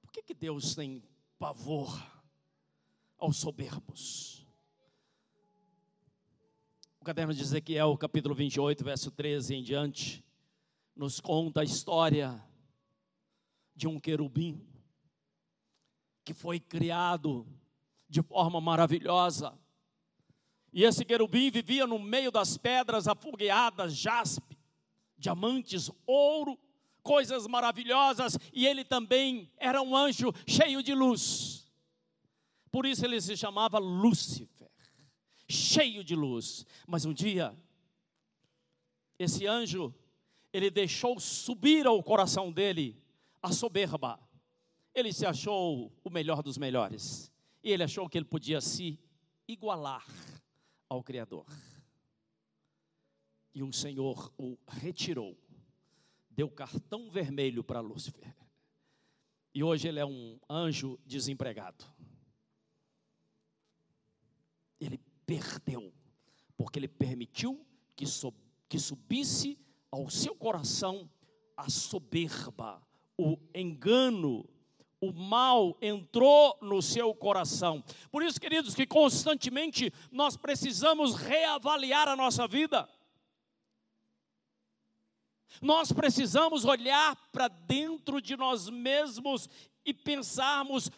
Por 0.00 0.10
que, 0.10 0.22
que 0.22 0.34
Deus 0.34 0.74
tem 0.74 1.02
pavor 1.38 1.94
aos 3.18 3.36
soberbos? 3.36 4.46
O 6.98 7.04
caderno 7.04 7.34
de 7.34 7.42
Ezequiel, 7.42 7.96
capítulo 7.98 8.34
28, 8.34 8.82
verso 8.84 9.10
13 9.10 9.54
em 9.54 9.62
diante, 9.62 10.24
nos 10.96 11.20
conta 11.20 11.60
a 11.60 11.64
história 11.64 12.42
de 13.76 13.86
um 13.86 14.00
querubim 14.00 14.66
que 16.24 16.32
foi 16.32 16.58
criado 16.58 17.46
de 18.08 18.22
forma 18.22 18.60
maravilhosa. 18.60 19.56
E 20.72 20.82
esse 20.82 21.04
querubim 21.04 21.50
vivia 21.50 21.86
no 21.86 21.98
meio 21.98 22.30
das 22.30 22.56
pedras 22.56 23.06
afogueadas, 23.06 23.94
jaspe, 23.94 24.58
diamantes, 25.16 25.90
ouro, 26.06 26.58
coisas 27.02 27.46
maravilhosas, 27.46 28.36
e 28.52 28.66
ele 28.66 28.84
também 28.84 29.50
era 29.56 29.80
um 29.80 29.94
anjo 29.94 30.32
cheio 30.46 30.82
de 30.82 30.94
luz. 30.94 31.70
Por 32.70 32.84
isso 32.84 33.04
ele 33.04 33.20
se 33.20 33.36
chamava 33.36 33.78
Lúcifer, 33.78 34.68
cheio 35.48 36.02
de 36.02 36.16
luz. 36.16 36.66
Mas 36.86 37.04
um 37.04 37.14
dia, 37.14 37.56
esse 39.18 39.46
anjo, 39.46 39.94
ele 40.52 40.70
deixou 40.70 41.20
subir 41.20 41.86
ao 41.86 42.02
coração 42.02 42.50
dele 42.50 43.00
a 43.46 43.52
soberba. 43.52 44.18
Ele 44.92 45.12
se 45.12 45.24
achou 45.24 45.92
o 46.02 46.10
melhor 46.10 46.42
dos 46.42 46.58
melhores. 46.58 47.32
E 47.62 47.70
ele 47.70 47.84
achou 47.84 48.08
que 48.08 48.18
ele 48.18 48.24
podia 48.24 48.60
se 48.60 48.98
igualar 49.46 50.04
ao 50.88 51.02
Criador. 51.02 51.46
E 53.54 53.62
o 53.62 53.72
Senhor 53.72 54.32
o 54.36 54.58
retirou, 54.66 55.38
deu 56.28 56.50
cartão 56.50 57.08
vermelho 57.08 57.62
para 57.62 57.80
Lúcifer. 57.80 58.34
E 59.54 59.62
hoje 59.62 59.88
ele 59.88 60.00
é 60.00 60.04
um 60.04 60.38
anjo 60.50 60.98
desempregado. 61.06 61.84
Ele 64.80 64.98
perdeu, 65.24 65.94
porque 66.56 66.78
ele 66.78 66.88
permitiu 66.88 67.64
que, 67.94 68.04
que 68.68 68.78
subisse 68.78 69.58
ao 69.90 70.10
seu 70.10 70.34
coração 70.34 71.08
a 71.56 71.70
soberba, 71.70 72.85
o 73.18 73.38
engano, 73.54 74.48
o 75.00 75.12
mal 75.12 75.76
entrou 75.80 76.58
no 76.60 76.82
seu 76.82 77.14
coração. 77.14 77.82
Por 78.10 78.22
isso, 78.22 78.40
queridos, 78.40 78.74
que 78.74 78.86
constantemente 78.86 79.92
nós 80.10 80.36
precisamos 80.36 81.14
reavaliar 81.14 82.08
a 82.08 82.16
nossa 82.16 82.46
vida. 82.46 82.88
Nós 85.62 85.92
precisamos 85.92 86.64
olhar 86.64 87.16
para 87.32 87.48
dentro 87.48 88.20
de 88.20 88.36
nós 88.36 88.68
mesmos 88.68 89.48
e 89.84 89.94
pensarmos: 89.94 90.90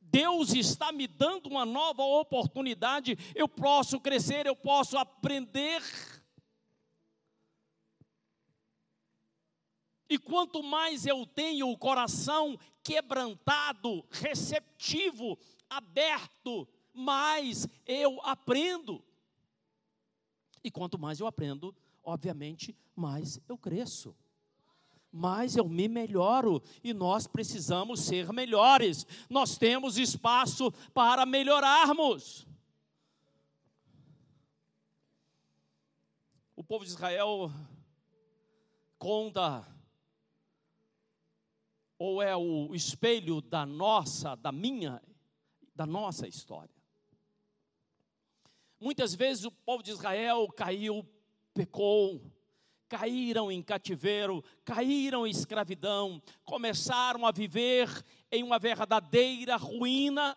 Deus 0.00 0.52
está 0.52 0.90
me 0.90 1.06
dando 1.06 1.46
uma 1.48 1.64
nova 1.64 2.02
oportunidade, 2.02 3.16
eu 3.34 3.48
posso 3.48 4.00
crescer, 4.00 4.46
eu 4.46 4.56
posso 4.56 4.98
aprender 4.98 5.80
E 10.12 10.18
quanto 10.18 10.62
mais 10.62 11.06
eu 11.06 11.24
tenho 11.24 11.70
o 11.70 11.78
coração 11.78 12.58
quebrantado, 12.84 14.04
receptivo, 14.10 15.38
aberto, 15.70 16.68
mais 16.92 17.66
eu 17.86 18.20
aprendo. 18.22 19.02
E 20.62 20.70
quanto 20.70 20.98
mais 20.98 21.18
eu 21.18 21.26
aprendo, 21.26 21.74
obviamente, 22.04 22.76
mais 22.94 23.40
eu 23.48 23.56
cresço. 23.56 24.14
Mais 25.10 25.56
eu 25.56 25.66
me 25.66 25.88
melhoro 25.88 26.62
e 26.84 26.92
nós 26.92 27.26
precisamos 27.26 28.00
ser 28.00 28.30
melhores. 28.34 29.06
Nós 29.30 29.56
temos 29.56 29.96
espaço 29.96 30.70
para 30.92 31.24
melhorarmos. 31.24 32.46
O 36.54 36.62
povo 36.62 36.84
de 36.84 36.90
Israel 36.90 37.50
conta 38.98 39.66
ou 42.04 42.20
é 42.20 42.36
o 42.36 42.74
espelho 42.74 43.40
da 43.40 43.64
nossa, 43.64 44.34
da 44.34 44.50
minha, 44.50 45.00
da 45.72 45.86
nossa 45.86 46.26
história? 46.26 46.74
Muitas 48.80 49.14
vezes 49.14 49.44
o 49.44 49.52
povo 49.52 49.84
de 49.84 49.92
Israel 49.92 50.48
caiu, 50.48 51.08
pecou, 51.54 52.20
caíram 52.88 53.52
em 53.52 53.62
cativeiro, 53.62 54.42
caíram 54.64 55.24
em 55.24 55.30
escravidão, 55.30 56.20
começaram 56.44 57.24
a 57.24 57.30
viver 57.30 57.88
em 58.32 58.42
uma 58.42 58.58
verdadeira 58.58 59.54
ruína, 59.54 60.36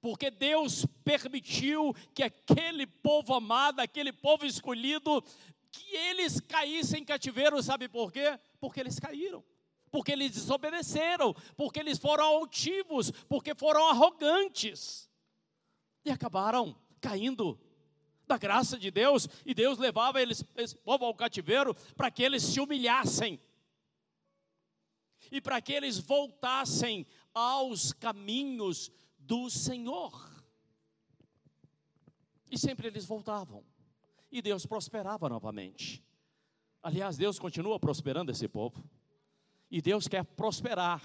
porque 0.00 0.30
Deus 0.30 0.86
permitiu 1.02 1.92
que 2.14 2.22
aquele 2.22 2.86
povo 2.86 3.34
amado, 3.34 3.80
aquele 3.80 4.12
povo 4.12 4.46
escolhido, 4.46 5.24
que 5.72 5.96
eles 5.96 6.38
caíssem 6.38 7.02
em 7.02 7.04
cativeiro, 7.04 7.60
sabe 7.60 7.88
por 7.88 8.12
quê? 8.12 8.38
Porque 8.60 8.78
eles 8.78 9.00
caíram 9.00 9.42
porque 9.92 10.10
eles 10.10 10.32
desobedeceram, 10.32 11.34
porque 11.54 11.78
eles 11.78 11.98
foram 11.98 12.24
altivos, 12.24 13.10
porque 13.28 13.54
foram 13.54 13.88
arrogantes. 13.90 15.08
E 16.02 16.10
acabaram 16.10 16.74
caindo 16.98 17.60
da 18.26 18.38
graça 18.38 18.78
de 18.78 18.90
Deus, 18.90 19.28
e 19.44 19.52
Deus 19.52 19.78
levava 19.78 20.22
eles, 20.22 20.42
esse 20.56 20.74
povo 20.74 21.04
ao 21.04 21.14
cativeiro 21.14 21.74
para 21.94 22.10
que 22.10 22.22
eles 22.22 22.42
se 22.42 22.58
humilhassem 22.58 23.38
e 25.30 25.40
para 25.40 25.60
que 25.60 25.72
eles 25.72 25.98
voltassem 25.98 27.06
aos 27.34 27.92
caminhos 27.92 28.90
do 29.18 29.50
Senhor. 29.50 30.30
E 32.50 32.58
sempre 32.58 32.86
eles 32.86 33.04
voltavam, 33.04 33.64
e 34.30 34.40
Deus 34.40 34.64
prosperava 34.64 35.28
novamente. 35.28 36.02
Aliás, 36.82 37.16
Deus 37.16 37.38
continua 37.38 37.78
prosperando 37.78 38.30
esse 38.30 38.48
povo. 38.48 38.82
E 39.72 39.80
Deus 39.80 40.06
quer 40.06 40.22
prosperar 40.22 41.02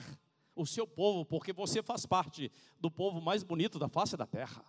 o 0.54 0.66
seu 0.66 0.86
povo, 0.86 1.24
porque 1.24 1.54
você 1.54 1.82
faz 1.82 2.06
parte 2.06 2.52
do 2.78 2.92
povo 2.92 3.22
mais 3.22 3.42
bonito 3.42 3.80
da 3.80 3.88
face 3.88 4.18
da 4.18 4.28
terra. 4.28 4.62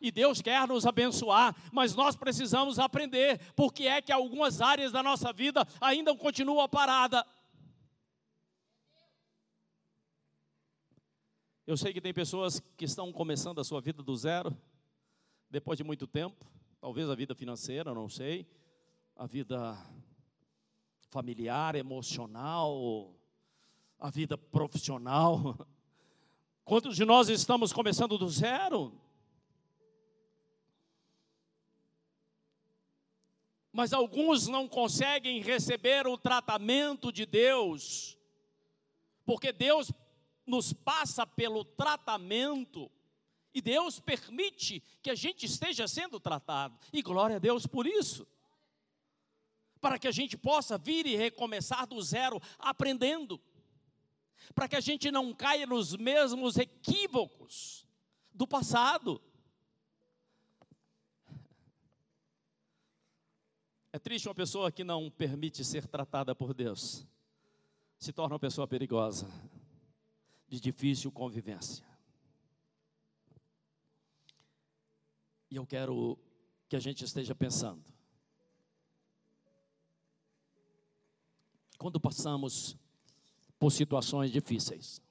E 0.00 0.12
Deus 0.12 0.40
quer 0.40 0.68
nos 0.68 0.86
abençoar, 0.86 1.52
mas 1.72 1.96
nós 1.96 2.14
precisamos 2.14 2.78
aprender 2.78 3.40
porque 3.56 3.88
é 3.88 4.00
que 4.00 4.12
algumas 4.12 4.60
áreas 4.60 4.92
da 4.92 5.02
nossa 5.02 5.32
vida 5.32 5.66
ainda 5.80 6.14
continuam 6.16 6.68
paradas. 6.68 7.24
Eu 11.66 11.76
sei 11.76 11.92
que 11.92 12.00
tem 12.00 12.14
pessoas 12.14 12.60
que 12.76 12.84
estão 12.84 13.12
começando 13.12 13.60
a 13.60 13.64
sua 13.64 13.80
vida 13.80 14.00
do 14.00 14.14
zero, 14.14 14.56
depois 15.50 15.76
de 15.76 15.82
muito 15.82 16.06
tempo, 16.06 16.48
talvez 16.80 17.10
a 17.10 17.16
vida 17.16 17.34
financeira, 17.34 17.92
não 17.92 18.08
sei, 18.08 18.46
a 19.16 19.26
vida 19.26 19.76
familiar, 21.12 21.74
emocional, 21.74 23.14
a 23.98 24.08
vida 24.08 24.38
profissional. 24.38 25.58
Quantos 26.64 26.96
de 26.96 27.04
nós 27.04 27.28
estamos 27.28 27.70
começando 27.70 28.16
do 28.16 28.26
zero? 28.30 28.98
Mas 33.70 33.92
alguns 33.92 34.48
não 34.48 34.66
conseguem 34.66 35.42
receber 35.42 36.06
o 36.06 36.16
tratamento 36.16 37.12
de 37.12 37.26
Deus, 37.26 38.16
porque 39.26 39.52
Deus 39.52 39.92
nos 40.46 40.72
passa 40.72 41.26
pelo 41.26 41.62
tratamento 41.62 42.90
e 43.52 43.60
Deus 43.60 44.00
permite 44.00 44.82
que 45.02 45.10
a 45.10 45.14
gente 45.14 45.44
esteja 45.44 45.86
sendo 45.86 46.18
tratado, 46.18 46.78
e 46.90 47.02
glória 47.02 47.36
a 47.36 47.38
Deus 47.38 47.66
por 47.66 47.86
isso 47.86 48.26
para 49.82 49.98
que 49.98 50.06
a 50.06 50.12
gente 50.12 50.38
possa 50.38 50.78
vir 50.78 51.06
e 51.06 51.16
recomeçar 51.16 51.88
do 51.88 52.00
zero, 52.00 52.40
aprendendo, 52.56 53.38
para 54.54 54.68
que 54.68 54.76
a 54.76 54.80
gente 54.80 55.10
não 55.10 55.34
caia 55.34 55.66
nos 55.66 55.96
mesmos 55.96 56.56
equívocos 56.56 57.84
do 58.32 58.46
passado. 58.46 59.20
É 63.92 63.98
triste 63.98 64.28
uma 64.28 64.34
pessoa 64.36 64.70
que 64.70 64.84
não 64.84 65.10
permite 65.10 65.64
ser 65.64 65.84
tratada 65.88 66.32
por 66.32 66.54
Deus, 66.54 67.04
se 67.98 68.12
torna 68.12 68.34
uma 68.34 68.40
pessoa 68.40 68.68
perigosa, 68.68 69.28
de 70.48 70.60
difícil 70.60 71.10
convivência. 71.10 71.84
E 75.50 75.56
eu 75.56 75.66
quero 75.66 76.16
que 76.68 76.76
a 76.76 76.80
gente 76.80 77.04
esteja 77.04 77.34
pensando: 77.34 77.84
quando 81.82 81.98
passamos 81.98 82.76
por 83.58 83.72
situações 83.72 84.30
difíceis. 84.30 85.02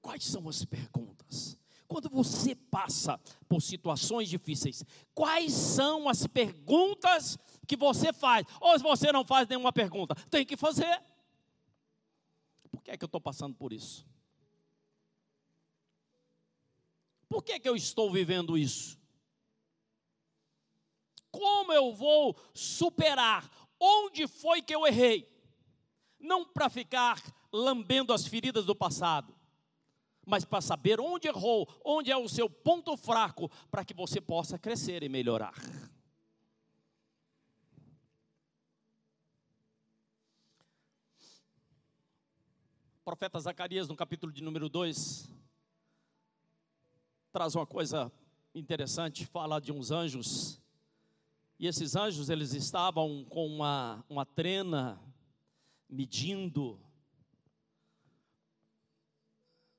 Quais 0.00 0.24
são 0.24 0.48
as 0.48 0.64
perguntas? 0.64 1.58
Quando 1.86 2.08
você 2.08 2.54
passa 2.54 3.20
por 3.46 3.60
situações 3.60 4.30
difíceis, 4.30 4.82
quais 5.14 5.52
são 5.52 6.08
as 6.08 6.26
perguntas 6.26 7.38
que 7.68 7.76
você 7.76 8.14
faz? 8.14 8.46
Ou 8.58 8.76
se 8.78 8.82
você 8.82 9.12
não 9.12 9.24
faz 9.24 9.46
nenhuma 9.46 9.72
pergunta, 9.72 10.14
tem 10.30 10.44
que 10.44 10.56
fazer. 10.56 11.02
Por 12.70 12.82
que 12.82 12.90
é 12.90 12.96
que 12.96 13.04
eu 13.04 13.06
estou 13.06 13.20
passando 13.20 13.54
por 13.54 13.72
isso? 13.72 14.06
Por 17.28 17.42
que, 17.42 17.52
é 17.52 17.58
que 17.58 17.68
eu 17.68 17.76
estou 17.76 18.10
vivendo 18.10 18.56
isso? 18.56 18.98
Como 21.30 21.72
eu 21.72 21.92
vou 21.92 22.36
superar? 22.54 23.50
Onde 23.86 24.26
foi 24.26 24.62
que 24.62 24.74
eu 24.74 24.86
errei? 24.86 25.30
Não 26.18 26.42
para 26.42 26.70
ficar 26.70 27.20
lambendo 27.52 28.14
as 28.14 28.26
feridas 28.26 28.64
do 28.64 28.74
passado, 28.74 29.36
mas 30.26 30.42
para 30.42 30.62
saber 30.62 30.98
onde 30.98 31.28
errou, 31.28 31.68
onde 31.84 32.10
é 32.10 32.16
o 32.16 32.26
seu 32.26 32.48
ponto 32.48 32.96
fraco, 32.96 33.50
para 33.70 33.84
que 33.84 33.92
você 33.92 34.22
possa 34.22 34.58
crescer 34.58 35.02
e 35.02 35.08
melhorar. 35.10 35.52
O 43.00 43.04
profeta 43.04 43.38
Zacarias, 43.38 43.86
no 43.86 43.94
capítulo 43.94 44.32
de 44.32 44.42
número 44.42 44.70
2, 44.70 45.28
traz 47.30 47.54
uma 47.54 47.66
coisa 47.66 48.10
interessante, 48.54 49.26
fala 49.26 49.60
de 49.60 49.70
uns 49.70 49.90
anjos. 49.90 50.63
E 51.58 51.66
esses 51.66 51.96
anjos, 51.96 52.28
eles 52.30 52.52
estavam 52.52 53.24
com 53.26 53.46
uma, 53.46 54.04
uma 54.08 54.26
trena, 54.26 55.00
medindo 55.88 56.80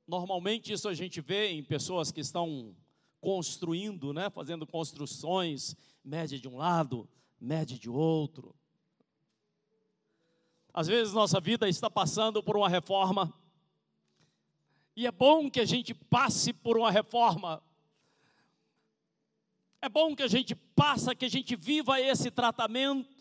Normalmente 0.08 0.72
isso 0.72 0.88
a 0.88 0.94
gente 0.94 1.20
vê 1.20 1.50
em 1.50 1.64
pessoas 1.64 2.12
que 2.12 2.22
estão 2.22 2.76
construindo, 3.20 4.14
né, 4.14 4.30
fazendo 4.30 4.68
construções, 4.68 5.76
mede 6.04 6.40
de 6.40 6.48
um 6.48 6.58
lado, 6.58 7.10
mede 7.40 7.80
de 7.80 7.90
outro. 7.90 8.56
Às 10.72 10.88
vezes 10.88 11.14
nossa 11.14 11.40
vida 11.40 11.68
está 11.68 11.90
passando 11.90 12.44
por 12.44 12.56
uma 12.56 12.70
reforma, 12.70 13.34
e 14.96 15.08
é 15.08 15.12
bom 15.12 15.50
que 15.50 15.60
a 15.60 15.66
gente 15.66 15.94
passe 15.94 16.54
por 16.54 16.78
uma 16.78 16.92
reforma. 16.92 17.62
É 19.82 19.90
bom 19.90 20.16
que 20.16 20.24
a 20.24 20.28
gente 20.28 20.56
passe, 20.56 21.14
que 21.16 21.26
a 21.26 21.30
gente 21.30 21.56
viva 21.56 22.00
esse 22.00 22.32
tratamento. 22.32 23.14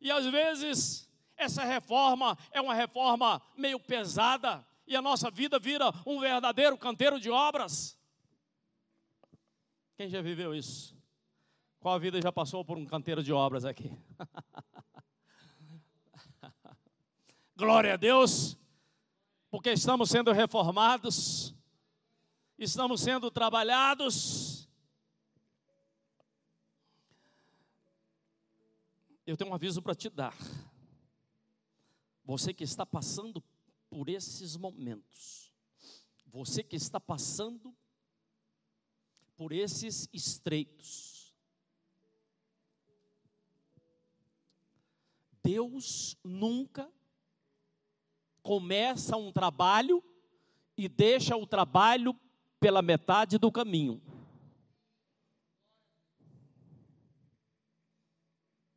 E 0.00 0.10
às 0.10 0.26
vezes 0.26 1.08
essa 1.36 1.64
reforma 1.64 2.36
é 2.50 2.60
uma 2.60 2.74
reforma 2.74 3.42
meio 3.56 3.78
pesada, 3.78 4.66
e 4.86 4.96
a 4.96 5.02
nossa 5.02 5.30
vida 5.30 5.58
vira 5.58 5.92
um 6.06 6.20
verdadeiro 6.20 6.78
canteiro 6.78 7.20
de 7.20 7.30
obras. 7.30 7.98
Quem 9.96 10.08
já 10.08 10.22
viveu 10.22 10.54
isso? 10.54 10.96
Qual 11.80 11.98
vida 11.98 12.20
já 12.20 12.32
passou 12.32 12.64
por 12.64 12.76
um 12.76 12.86
canteiro 12.86 13.22
de 13.22 13.32
obras 13.32 13.64
aqui? 13.64 13.92
Glória 17.56 17.94
a 17.94 17.96
Deus, 17.96 18.58
porque 19.50 19.70
estamos 19.70 20.10
sendo 20.10 20.32
reformados, 20.32 21.54
estamos 22.58 23.00
sendo 23.00 23.30
trabalhados. 23.30 24.68
Eu 29.26 29.36
tenho 29.36 29.50
um 29.50 29.54
aviso 29.54 29.82
para 29.82 29.94
te 29.94 30.08
dar. 30.08 30.34
Você 32.24 32.54
que 32.54 32.64
está 32.64 32.86
passando 32.86 33.42
por 33.90 34.08
esses 34.08 34.56
momentos, 34.56 35.52
você 36.26 36.62
que 36.62 36.76
está 36.76 36.98
passando 36.98 37.76
por 39.36 39.52
esses 39.52 40.08
estreitos, 40.12 41.34
Deus 45.42 46.16
nunca 46.24 46.90
começa 48.42 49.16
um 49.16 49.32
trabalho 49.32 50.02
e 50.76 50.88
deixa 50.88 51.36
o 51.36 51.46
trabalho 51.46 52.18
pela 52.60 52.82
metade 52.82 53.38
do 53.38 53.50
caminho. 53.50 54.00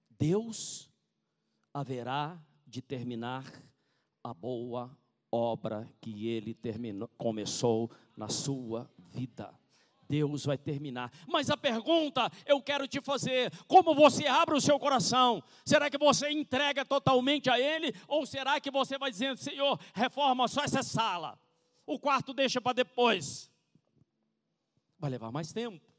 Deus 0.10 0.92
haverá 1.74 2.38
de 2.68 2.82
terminar 2.82 3.46
a 4.24 4.34
boa 4.34 4.96
obra 5.32 5.88
que 6.02 6.28
ele 6.28 6.54
terminou, 6.54 7.08
começou 7.18 7.90
na 8.18 8.28
sua 8.28 8.90
vida. 8.98 9.54
Deus 10.10 10.44
vai 10.44 10.58
terminar. 10.58 11.12
Mas 11.28 11.52
a 11.52 11.56
pergunta 11.56 12.32
eu 12.46 12.60
quero 12.62 12.88
te 12.88 13.00
fazer: 13.00 13.52
como 13.68 13.94
você 13.94 14.26
abre 14.26 14.56
o 14.56 14.62
seu 14.62 14.80
coração? 14.80 15.42
Será 15.64 15.90
que 15.90 16.00
você 16.00 16.32
entrega 16.32 16.84
totalmente 16.84 17.50
a 17.50 17.60
Ele? 17.60 17.94
Ou 18.08 18.26
será 18.26 18.60
que 18.60 18.72
você 18.72 18.98
vai 18.98 19.12
dizendo, 19.12 19.38
Senhor, 19.38 19.80
reforma 19.94 20.48
só 20.48 20.64
essa 20.64 20.82
sala, 20.82 21.40
o 21.86 22.00
quarto 22.00 22.34
deixa 22.34 22.60
para 22.60 22.74
depois? 22.74 23.52
Vai 25.00 25.10
levar 25.10 25.32
mais 25.32 25.54
tempo. 25.54 25.90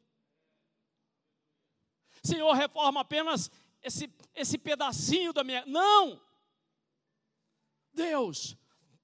Senhor, 2.22 2.52
reforma 2.52 3.00
apenas 3.00 3.50
esse, 3.82 4.12
esse 4.34 4.58
pedacinho 4.58 5.32
da 5.32 5.42
minha. 5.42 5.64
Não! 5.66 6.20
Deus, 7.92 8.56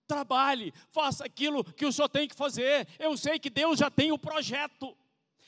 trabalhe, 0.07 0.73
faça 0.91 1.25
aquilo 1.25 1.65
que 1.65 1.87
o 1.87 1.93
senhor 1.93 2.09
tem 2.09 2.29
que 2.29 2.35
fazer. 2.35 2.87
Eu 2.99 3.17
sei 3.17 3.39
que 3.39 3.51
Deus 3.51 3.79
já 3.79 3.91
tem 3.91 4.13
o 4.13 4.19
projeto, 4.19 4.97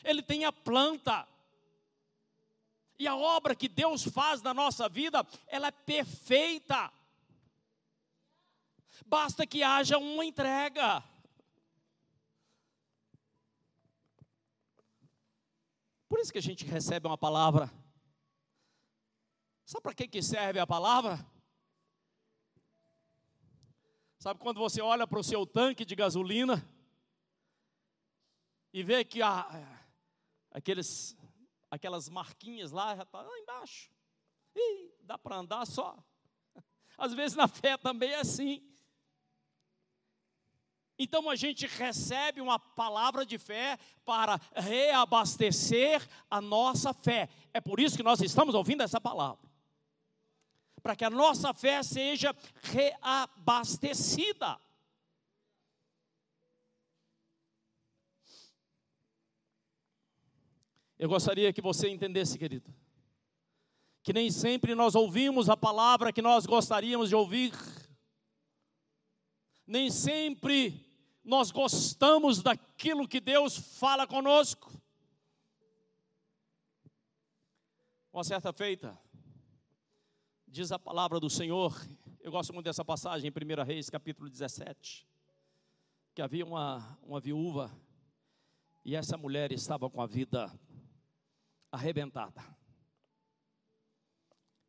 Ele 0.02 0.22
tem 0.22 0.44
a 0.44 0.52
planta. 0.52 1.28
E 2.98 3.06
a 3.06 3.14
obra 3.14 3.54
que 3.54 3.68
Deus 3.68 4.02
faz 4.02 4.42
na 4.42 4.52
nossa 4.52 4.88
vida, 4.88 5.24
ela 5.46 5.68
é 5.68 5.70
perfeita. 5.70 6.90
Basta 9.06 9.46
que 9.46 9.62
haja 9.62 9.98
uma 9.98 10.24
entrega. 10.24 11.04
Por 16.08 16.18
isso 16.18 16.32
que 16.32 16.38
a 16.38 16.42
gente 16.42 16.64
recebe 16.64 17.06
uma 17.06 17.18
palavra. 17.18 17.70
Sabe 19.64 19.82
para 19.82 19.94
que, 19.94 20.08
que 20.08 20.22
serve 20.22 20.58
a 20.58 20.66
palavra? 20.66 21.18
Sabe 24.18 24.40
quando 24.40 24.58
você 24.58 24.80
olha 24.80 25.06
para 25.06 25.18
o 25.18 25.24
seu 25.24 25.46
tanque 25.46 25.84
de 25.84 25.94
gasolina 25.94 26.66
e 28.72 28.82
vê 28.82 29.04
que 29.04 29.22
a, 29.22 29.46
aqueles, 30.50 31.16
aquelas 31.70 32.08
marquinhas 32.08 32.72
lá 32.72 32.96
já 32.96 33.02
estão 33.02 33.22
tá 33.22 33.28
lá 33.28 33.38
embaixo. 33.38 33.90
Ih, 34.56 34.92
dá 35.02 35.18
para 35.18 35.36
andar 35.36 35.66
só. 35.66 36.02
Às 36.96 37.12
vezes 37.12 37.36
na 37.36 37.46
fé 37.46 37.76
também 37.76 38.10
é 38.10 38.20
assim. 38.20 38.66
Então 40.98 41.30
a 41.30 41.37
gente 41.37 41.66
recebe 41.66 42.40
uma 42.40 42.58
palavra 42.58 43.24
de 43.24 43.38
fé 43.38 43.78
para 44.04 44.40
reabastecer 44.54 46.06
a 46.28 46.40
nossa 46.40 46.92
fé. 46.92 47.28
É 47.54 47.61
por 47.61 47.78
isso 47.78 47.96
que 47.96 48.02
nós 48.02 48.20
estamos 48.20 48.54
ouvindo 48.54 48.82
essa 48.82 49.00
palavra 49.00 49.48
para 50.82 50.96
que 50.96 51.04
a 51.04 51.11
nossa 51.11 51.52
fé 51.52 51.82
seja 51.82 52.34
reabastecida. 52.62 54.58
Eu 60.98 61.08
gostaria 61.08 61.52
que 61.52 61.61
você 61.61 61.88
entendesse, 61.88 62.38
querido, 62.38 62.74
que 64.02 64.12
nem 64.12 64.30
sempre 64.30 64.74
nós 64.74 64.94
ouvimos 64.94 65.50
a 65.50 65.56
palavra 65.56 66.12
que 66.12 66.22
nós 66.22 66.46
gostaríamos 66.46 67.11
de 67.11 67.14
ouvir, 67.14 67.52
nem 69.66 69.90
sempre 69.90 70.88
nós 71.28 71.50
gostamos 71.50 72.42
daquilo 72.42 73.06
que 73.06 73.20
Deus 73.20 73.56
fala 73.56 74.06
conosco. 74.06 74.72
Uma 78.12 78.24
certa 78.24 78.52
feita, 78.52 78.98
Diz 80.50 80.72
a 80.72 80.78
palavra 80.78 81.20
do 81.20 81.28
Senhor, 81.28 81.78
eu 82.22 82.32
gosto 82.32 82.54
muito 82.54 82.64
dessa 82.64 82.82
passagem 82.82 83.30
em 83.30 83.60
1 83.60 83.64
Reis, 83.64 83.90
capítulo 83.90 84.30
17, 84.30 85.06
que 86.14 86.22
havia 86.22 86.44
uma, 86.44 86.98
uma 87.02 87.20
viúva 87.20 87.70
e 88.82 88.96
essa 88.96 89.18
mulher 89.18 89.52
estava 89.52 89.90
com 89.90 90.00
a 90.00 90.06
vida 90.06 90.50
arrebentada. 91.70 92.42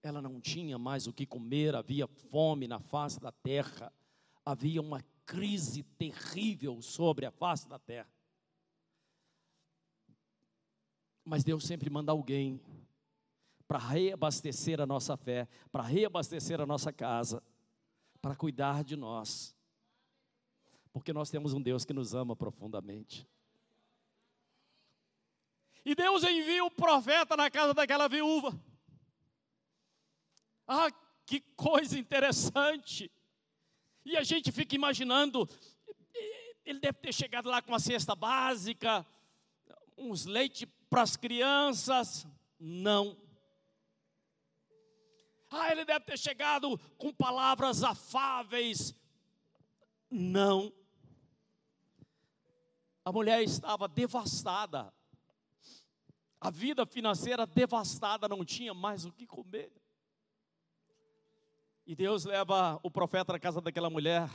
Ela 0.03 0.21
não 0.21 0.41
tinha 0.41 0.77
mais 0.77 1.07
o 1.07 1.13
que 1.13 1.25
comer, 1.25 1.73
havia 1.73 2.07
fome 2.07 2.67
na 2.67 2.81
face 2.81 3.21
da 3.21 3.31
terra, 3.31 3.93
havia 4.45 4.81
uma 4.81 5.01
crise 5.29 5.83
terrível 5.83 6.81
sobre 6.81 7.23
a 7.23 7.31
face 7.31 7.69
da 7.69 7.77
terra. 7.77 8.11
Mas 11.23 11.43
Deus 11.43 11.65
sempre 11.65 11.87
manda 11.87 12.11
alguém 12.11 12.59
para 13.67 13.77
reabastecer 13.77 14.81
a 14.81 14.87
nossa 14.87 15.15
fé, 15.15 15.47
para 15.71 15.83
reabastecer 15.83 16.59
a 16.59 16.65
nossa 16.65 16.91
casa, 16.91 17.43
para 18.19 18.35
cuidar 18.35 18.83
de 18.83 18.95
nós. 18.95 19.55
Porque 20.91 21.13
nós 21.13 21.29
temos 21.29 21.53
um 21.53 21.61
Deus 21.61 21.85
que 21.85 21.93
nos 21.93 22.15
ama 22.15 22.35
profundamente. 22.35 23.29
E 25.85 25.93
Deus 25.93 26.23
envia 26.23 26.65
o 26.65 26.71
profeta 26.71 27.37
na 27.37 27.51
casa 27.51 27.75
daquela 27.75 28.07
viúva. 28.07 28.59
Ah, 30.67 30.91
que 31.23 31.39
coisa 31.55 31.99
interessante. 31.99 33.11
E 34.09 34.17
a 34.17 34.23
gente 34.23 34.51
fica 34.51 34.73
imaginando, 34.73 35.47
ele 36.65 36.79
deve 36.79 36.97
ter 36.97 37.13
chegado 37.13 37.47
lá 37.47 37.61
com 37.61 37.71
uma 37.71 37.79
cesta 37.79 38.15
básica, 38.15 39.05
uns 39.95 40.25
leite 40.25 40.65
para 40.65 41.03
as 41.03 41.15
crianças. 41.15 42.25
Não. 42.59 43.15
Ah, 45.51 45.71
ele 45.71 45.85
deve 45.85 46.05
ter 46.05 46.17
chegado 46.17 46.75
com 46.97 47.13
palavras 47.13 47.83
afáveis. 47.83 48.95
Não. 50.09 50.73
A 53.05 53.11
mulher 53.11 53.43
estava 53.43 53.87
devastada. 53.87 54.91
A 56.41 56.49
vida 56.49 56.83
financeira 56.83 57.45
devastada, 57.45 58.27
não 58.27 58.43
tinha 58.43 58.73
mais 58.73 59.05
o 59.05 59.11
que 59.11 59.27
comer. 59.27 59.71
E 61.89 61.95
Deus 61.95 62.23
leva 62.23 62.79
o 62.83 62.91
profeta 62.91 63.33
na 63.33 63.39
casa 63.39 63.59
daquela 63.59 63.89
mulher. 63.89 64.29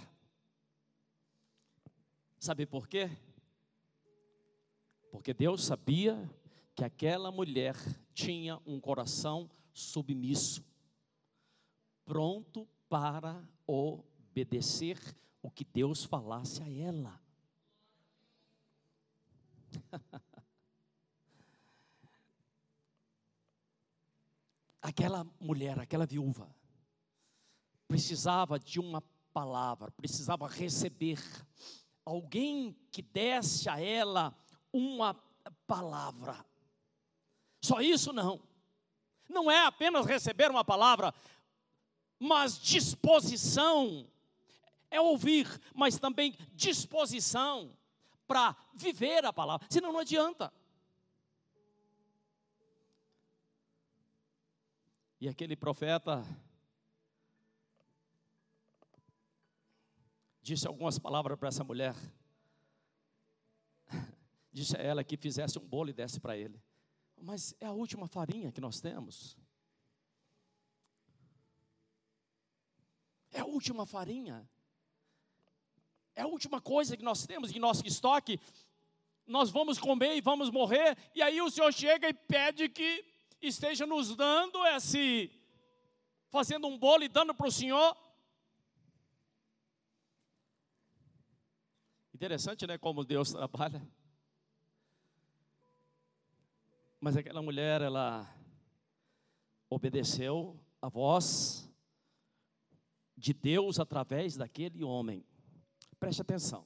Sabe 2.37 2.67
por 2.67 2.89
quê? 2.89 3.09
Porque 5.13 5.33
Deus 5.33 5.65
sabia 5.65 6.29
que 6.75 6.83
aquela 6.83 7.31
mulher 7.31 7.77
tinha 8.13 8.61
um 8.67 8.81
coração 8.81 9.49
submisso, 9.73 10.67
pronto 12.05 12.67
para 12.89 13.49
obedecer 13.69 14.99
o 15.41 15.49
que 15.49 15.65
Deus 15.65 16.03
falasse 16.03 16.61
a 16.61 16.69
ela. 16.69 17.23
aquela 24.83 25.25
mulher, 25.39 25.79
aquela 25.79 26.05
viúva, 26.05 26.53
precisava 27.95 28.59
de 28.59 28.81
uma 28.81 29.01
palavra, 29.33 29.89
precisava 29.93 30.49
receber 30.49 31.23
alguém 32.05 32.77
que 32.91 33.01
desse 33.01 33.69
a 33.69 33.81
ela 33.81 34.37
uma 34.73 35.15
palavra. 35.65 36.45
Só 37.63 37.81
isso 37.81 38.13
não. 38.13 38.43
Não 39.29 39.49
é 39.49 39.65
apenas 39.65 40.07
receber 40.07 40.51
uma 40.51 40.65
palavra, 40.65 41.15
mas 42.19 42.59
disposição. 42.59 44.11
É 44.91 45.01
ouvir, 45.01 45.47
mas 45.73 45.97
também 45.97 46.37
disposição 46.53 47.79
para 48.27 48.57
viver 48.75 49.25
a 49.25 49.33
palavra. 49.33 49.69
Senão 49.71 49.93
não 49.93 50.01
adianta. 50.01 50.53
E 55.21 55.29
aquele 55.29 55.55
profeta 55.55 56.25
disse 60.45 60.69
algumas 60.69 60.99
palavras 60.99 61.39
para 61.39 61.49
essa 61.49 61.65
mulher. 61.65 61.97
Disse 64.53 64.77
a 64.77 64.81
ela 64.81 65.03
que 65.03 65.17
fizesse 65.17 65.59
um 65.59 65.67
bolo 65.67 65.89
e 65.89 65.93
desse 65.95 66.21
para 66.21 66.37
ele. 66.37 66.63
Mas 67.17 67.57
é 67.59 67.65
a 67.67 67.73
última 67.73 68.07
farinha 68.07 68.53
que 68.53 68.61
nós 68.61 68.79
temos. 68.79 69.39
É 73.33 73.41
a 73.41 73.47
última 73.47 73.87
farinha. 73.87 74.47
É 76.15 76.21
a 76.21 76.27
última 76.27 76.61
coisa 76.61 76.95
que 76.95 77.03
nós 77.03 77.27
temos 77.27 77.51
em 77.51 77.59
nosso 77.59 77.87
estoque. 77.87 78.39
Nós 79.27 79.51
vamos 79.51 79.79
comer 79.79 80.15
e 80.15 80.21
vamos 80.21 80.51
morrer. 80.51 80.95
E 81.15 81.23
aí 81.23 81.41
o 81.41 81.51
Senhor 81.51 81.73
chega 81.73 82.07
e 82.07 82.13
pede 82.13 82.69
que 82.69 83.03
esteja 83.41 83.87
nos 83.87 84.15
dando 84.15 84.65
esse. 84.67 85.31
Fazendo 86.29 86.67
um 86.67 86.79
bolo 86.79 87.03
e 87.03 87.09
dando 87.09 87.35
para 87.35 87.49
o 87.49 87.51
Senhor. 87.51 87.97
Interessante, 92.15 92.65
né? 92.65 92.79
Como 92.79 93.05
Deus 93.05 93.33
trabalha. 93.35 93.83
Mas 97.01 97.17
aquela 97.17 97.43
mulher, 97.43 97.83
ela 97.83 98.33
obedeceu 99.69 100.59
a 100.81 100.89
voz 100.89 101.69
de 103.17 103.35
Deus 103.35 103.81
através 103.81 104.37
daquele 104.37 104.85
homem. 104.85 105.27
Preste 105.99 106.23
atenção. 106.23 106.65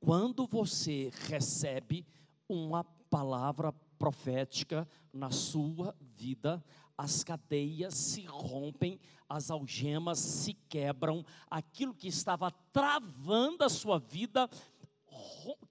Quando 0.00 0.46
você 0.46 1.10
recebe 1.28 2.06
uma 2.48 2.82
palavra 3.10 3.72
profética 3.98 4.88
na 5.12 5.30
sua 5.30 5.94
vida, 6.00 6.64
as 6.96 7.22
cadeias 7.22 7.94
se 7.94 8.22
rompem, 8.24 8.98
as 9.28 9.50
algemas 9.50 10.18
se 10.18 10.54
quebram, 10.54 11.24
aquilo 11.50 11.94
que 11.94 12.08
estava 12.08 12.50
travando 12.72 13.64
a 13.64 13.68
sua 13.68 13.98
vida 13.98 14.48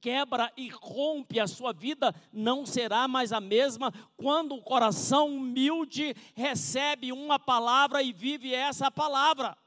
quebra 0.02 0.52
e 0.56 0.70
rompe 0.70 1.40
a 1.40 1.48
sua 1.48 1.74
vida, 1.74 2.14
não 2.32 2.66
será 2.66 3.08
mais 3.08 3.32
a 3.32 3.42
mesma 3.42 3.92
quando 4.16 4.56
o 4.56 4.62
coração 4.62 5.28
humilde 5.28 6.16
recebe 6.34 7.12
uma 7.12 7.40
palavra 7.40 8.02
e 8.02 8.14
vive 8.14 8.54
essa 8.54 8.90
palavra. 8.90 9.58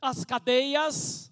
As 0.00 0.24
cadeias 0.24 1.31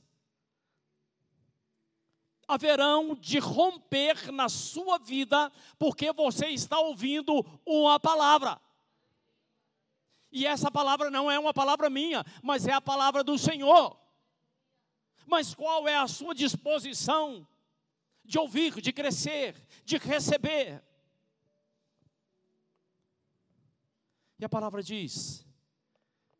haverão 2.52 3.14
de 3.14 3.38
romper 3.38 4.32
na 4.32 4.48
sua 4.48 4.98
vida, 4.98 5.50
porque 5.78 6.12
você 6.12 6.46
está 6.46 6.78
ouvindo 6.78 7.44
uma 7.64 8.00
palavra. 8.00 8.60
E 10.32 10.46
essa 10.46 10.70
palavra 10.70 11.10
não 11.10 11.30
é 11.30 11.38
uma 11.38 11.54
palavra 11.54 11.90
minha, 11.90 12.24
mas 12.42 12.66
é 12.66 12.72
a 12.72 12.80
palavra 12.80 13.24
do 13.24 13.38
Senhor. 13.38 13.98
Mas 15.26 15.54
qual 15.54 15.86
é 15.88 15.96
a 15.96 16.08
sua 16.08 16.34
disposição 16.34 17.46
de 18.24 18.38
ouvir, 18.38 18.80
de 18.80 18.92
crescer, 18.92 19.54
de 19.84 19.96
receber? 19.96 20.82
E 24.38 24.44
a 24.44 24.48
palavra 24.48 24.82
diz 24.82 25.46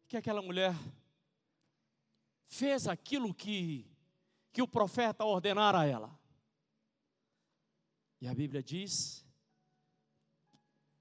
que 0.09 0.17
aquela 0.17 0.41
mulher 0.41 0.75
fez 2.47 2.89
aquilo 2.89 3.35
que 3.35 3.90
que 4.53 4.63
o 4.63 4.69
profeta 4.69 5.25
ordenara 5.25 5.81
a 5.81 5.87
ela. 5.87 6.21
E 8.21 8.29
a 8.29 8.35
Bíblia 8.35 8.63
diz 8.63 9.25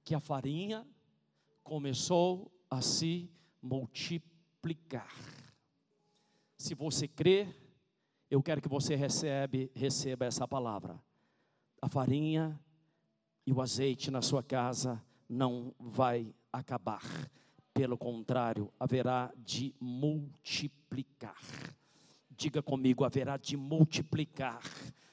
que 0.03 0.15
a 0.15 0.19
farinha 0.19 0.87
começou 1.63 2.51
a 2.69 2.81
se 2.81 3.29
multiplicar. 3.61 5.13
Se 6.57 6.73
você 6.73 7.07
crer, 7.07 7.55
eu 8.29 8.41
quero 8.41 8.61
que 8.61 8.69
você 8.69 8.95
recebe, 8.95 9.71
receba 9.75 10.25
essa 10.25 10.47
palavra. 10.47 11.01
A 11.81 11.89
farinha 11.89 12.59
e 13.45 13.51
o 13.51 13.61
azeite 13.61 14.11
na 14.11 14.21
sua 14.21 14.43
casa 14.43 15.03
não 15.27 15.73
vai 15.79 16.33
acabar. 16.51 17.01
Pelo 17.73 17.97
contrário, 17.97 18.71
haverá 18.79 19.31
de 19.37 19.73
multiplicar. 19.79 21.37
Diga 22.39 22.61
comigo, 22.61 23.03
haverá 23.03 23.35
de 23.35 23.57
multiplicar. 23.57 24.61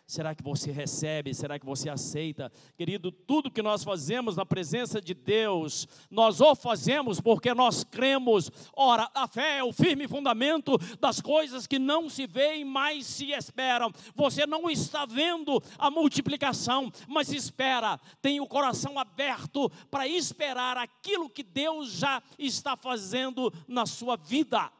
Será 0.07 0.33
que 0.33 0.45
você 0.45 0.71
recebe? 0.71 1.35
Será 1.35 1.59
que 1.59 1.67
você 1.67 1.91
aceita? 1.91 2.53
Querido, 2.77 3.11
tudo 3.11 3.51
que 3.51 3.61
nós 3.61 3.83
fazemos 3.83 4.37
na 4.37 4.47
presença 4.47 5.01
de 5.01 5.13
Deus, 5.13 5.89
nós 6.09 6.41
o 6.41 6.55
fazemos 6.55 7.21
porque 7.21 7.53
nós 7.53 7.83
cremos. 7.83 8.49
Ora, 8.73 9.11
a 9.13 9.27
fé 9.27 9.59
é 9.59 9.65
o 9.65 9.73
firme 9.73 10.07
fundamento 10.07 10.79
das 11.01 11.21
coisas 11.21 11.67
que 11.67 11.81
não 11.81 12.09
se 12.09 12.29
veem, 12.29 12.65
mas 12.65 13.07
se 13.07 13.33
esperam. 13.33 13.91
Você 14.15 14.47
não 14.47 14.71
está 14.71 15.05
vendo 15.05 15.61
a 15.77 15.91
multiplicação, 15.91 16.93
mas 17.09 17.33
espera, 17.33 17.99
tem 18.23 18.39
o 18.39 18.47
coração 18.47 19.01
aberto 19.01 19.69
para 19.91 20.07
esperar 20.07 20.77
aquilo 20.77 21.29
que 21.29 21.43
Deus 21.43 21.91
já 21.91 22.23
está 22.39 22.77
fazendo 22.77 23.53
na 23.67 23.85
sua 23.85 24.15
vida. 24.15 24.71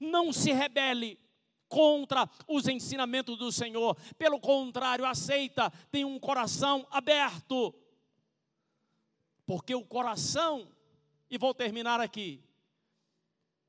Não 0.00 0.32
se 0.32 0.52
rebele, 0.52 1.18
contra 1.72 2.28
os 2.46 2.68
ensinamentos 2.68 3.38
do 3.38 3.50
Senhor. 3.50 3.96
Pelo 4.18 4.38
contrário, 4.38 5.06
aceita, 5.06 5.70
tem 5.90 6.04
um 6.04 6.18
coração 6.18 6.86
aberto. 6.90 7.74
Porque 9.46 9.74
o 9.74 9.82
coração, 9.82 10.68
e 11.30 11.38
vou 11.38 11.54
terminar 11.54 11.98
aqui, 11.98 12.44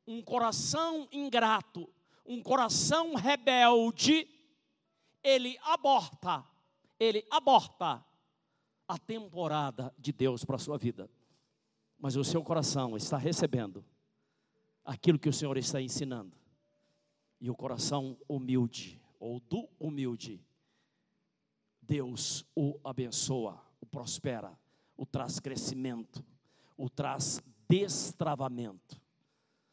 um 0.05 0.21
coração 0.21 1.07
ingrato, 1.13 1.89
um 2.25 2.43
coração 2.43 3.15
rebelde, 3.15 4.27
ele 5.23 5.57
aborta, 5.63 6.43
ele 6.99 7.25
aborta 7.31 8.05
a 8.85 8.97
temporada 8.97 9.95
de 9.97 10.11
Deus 10.11 10.43
para 10.43 10.57
a 10.57 10.59
sua 10.59 10.77
vida, 10.77 11.09
mas 11.97 12.17
o 12.17 12.23
seu 12.23 12.43
coração 12.43 12.97
está 12.97 13.17
recebendo 13.17 13.83
aquilo 14.83 15.17
que 15.17 15.29
o 15.29 15.33
Senhor 15.33 15.57
está 15.57 15.81
ensinando, 15.81 16.37
e 17.43 17.49
o 17.49 17.55
coração 17.55 18.17
humilde, 18.25 18.97
ou 19.19 19.37
do 19.41 19.67
humilde, 19.77 20.41
Deus 21.81 22.45
o 22.55 22.79
abençoa, 22.85 23.61
o 23.81 23.85
prospera, 23.85 24.57
o 24.95 25.05
traz 25.05 25.41
crescimento, 25.41 26.23
o 26.77 26.89
traz 26.89 27.43
destravamento. 27.67 28.97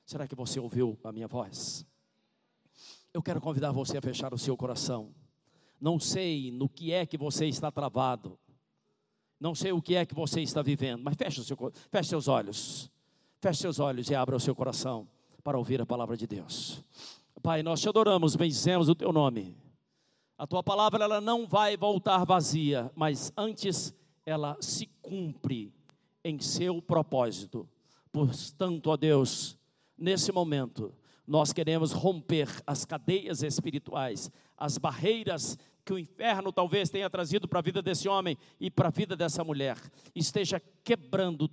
Será 0.04 0.26
que 0.26 0.34
você 0.34 0.58
ouviu 0.58 0.98
a 1.04 1.12
minha 1.12 1.28
voz? 1.28 1.86
Eu 3.14 3.22
quero 3.22 3.40
convidar 3.40 3.70
você 3.70 3.96
a 3.98 4.02
fechar 4.02 4.34
o 4.34 4.38
seu 4.38 4.56
coração. 4.56 5.14
Não 5.80 6.00
sei 6.00 6.50
no 6.50 6.68
que 6.68 6.92
é 6.92 7.06
que 7.06 7.16
você 7.16 7.46
está 7.46 7.70
travado. 7.70 8.36
Não 9.38 9.54
sei 9.54 9.70
o 9.70 9.80
que 9.80 9.94
é 9.94 10.04
que 10.04 10.14
você 10.14 10.40
está 10.40 10.60
vivendo, 10.60 11.04
mas 11.04 11.14
feche, 11.14 11.44
seu, 11.44 11.56
feche 11.88 12.08
seus 12.08 12.26
olhos. 12.26 12.90
Feche 13.40 13.60
seus 13.60 13.78
olhos 13.78 14.10
e 14.10 14.14
abra 14.16 14.34
o 14.34 14.40
seu 14.40 14.56
coração 14.56 15.08
para 15.44 15.56
ouvir 15.56 15.80
a 15.80 15.86
palavra 15.86 16.16
de 16.16 16.26
Deus. 16.26 16.84
Pai, 17.42 17.62
nós 17.62 17.80
te 17.80 17.88
adoramos, 17.88 18.36
bendizemos 18.36 18.88
o 18.88 18.94
teu 18.94 19.12
nome. 19.12 19.56
A 20.36 20.46
tua 20.46 20.62
palavra 20.62 21.04
ela 21.04 21.20
não 21.20 21.46
vai 21.46 21.76
voltar 21.76 22.24
vazia, 22.24 22.90
mas 22.94 23.32
antes 23.36 23.94
ela 24.26 24.56
se 24.60 24.86
cumpre 25.00 25.72
em 26.22 26.38
seu 26.38 26.82
propósito. 26.82 27.66
Portanto, 28.12 28.88
ó 28.88 28.96
Deus, 28.96 29.56
nesse 29.96 30.30
momento, 30.32 30.92
nós 31.26 31.52
queremos 31.52 31.92
romper 31.92 32.48
as 32.66 32.84
cadeias 32.84 33.42
espirituais, 33.42 34.30
as 34.56 34.76
barreiras 34.76 35.56
que 35.82 35.94
o 35.94 35.98
inferno 35.98 36.52
talvez 36.52 36.90
tenha 36.90 37.08
trazido 37.08 37.48
para 37.48 37.60
a 37.60 37.62
vida 37.62 37.80
desse 37.80 38.06
homem 38.06 38.36
e 38.58 38.70
para 38.70 38.88
a 38.88 38.92
vida 38.92 39.16
dessa 39.16 39.42
mulher. 39.42 39.78
Esteja 40.14 40.60
quebrando 40.84 41.50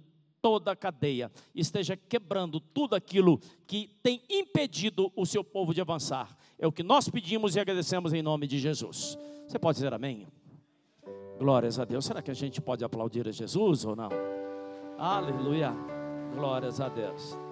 toda 0.48 0.72
a 0.72 0.76
cadeia, 0.78 1.30
esteja 1.54 1.98
quebrando 1.98 2.62
tudo 2.62 2.96
aquilo 2.96 3.38
que 3.68 3.90
tem 4.02 4.22
impedido 4.30 5.12
o 5.14 5.26
seu 5.26 5.44
povo 5.44 5.74
de 5.74 5.82
avançar. 5.82 6.38
É 6.58 6.66
o 6.66 6.72
que 6.72 6.84
nós 6.84 7.10
pedimos 7.10 7.58
e 7.58 7.60
agradecemos 7.60 8.14
em 8.14 8.22
nome 8.22 8.48
de 8.48 8.58
Jesus. 8.58 9.18
Você 9.46 9.60
pode 9.60 9.76
dizer 9.76 9.94
amém? 9.94 10.26
Glórias 11.38 11.78
a 11.80 11.84
Deus. 11.84 12.06
Será 12.06 12.22
que 12.22 12.32
a 12.32 12.34
gente 12.34 12.62
pode 12.62 12.82
aplaudir 12.86 13.28
a 13.28 13.32
Jesus 13.32 13.84
ou 13.84 13.94
não? 13.94 14.08
Aleluia. 14.98 15.74
Glórias 16.34 16.80
a 16.80 16.88
Deus. 16.88 17.47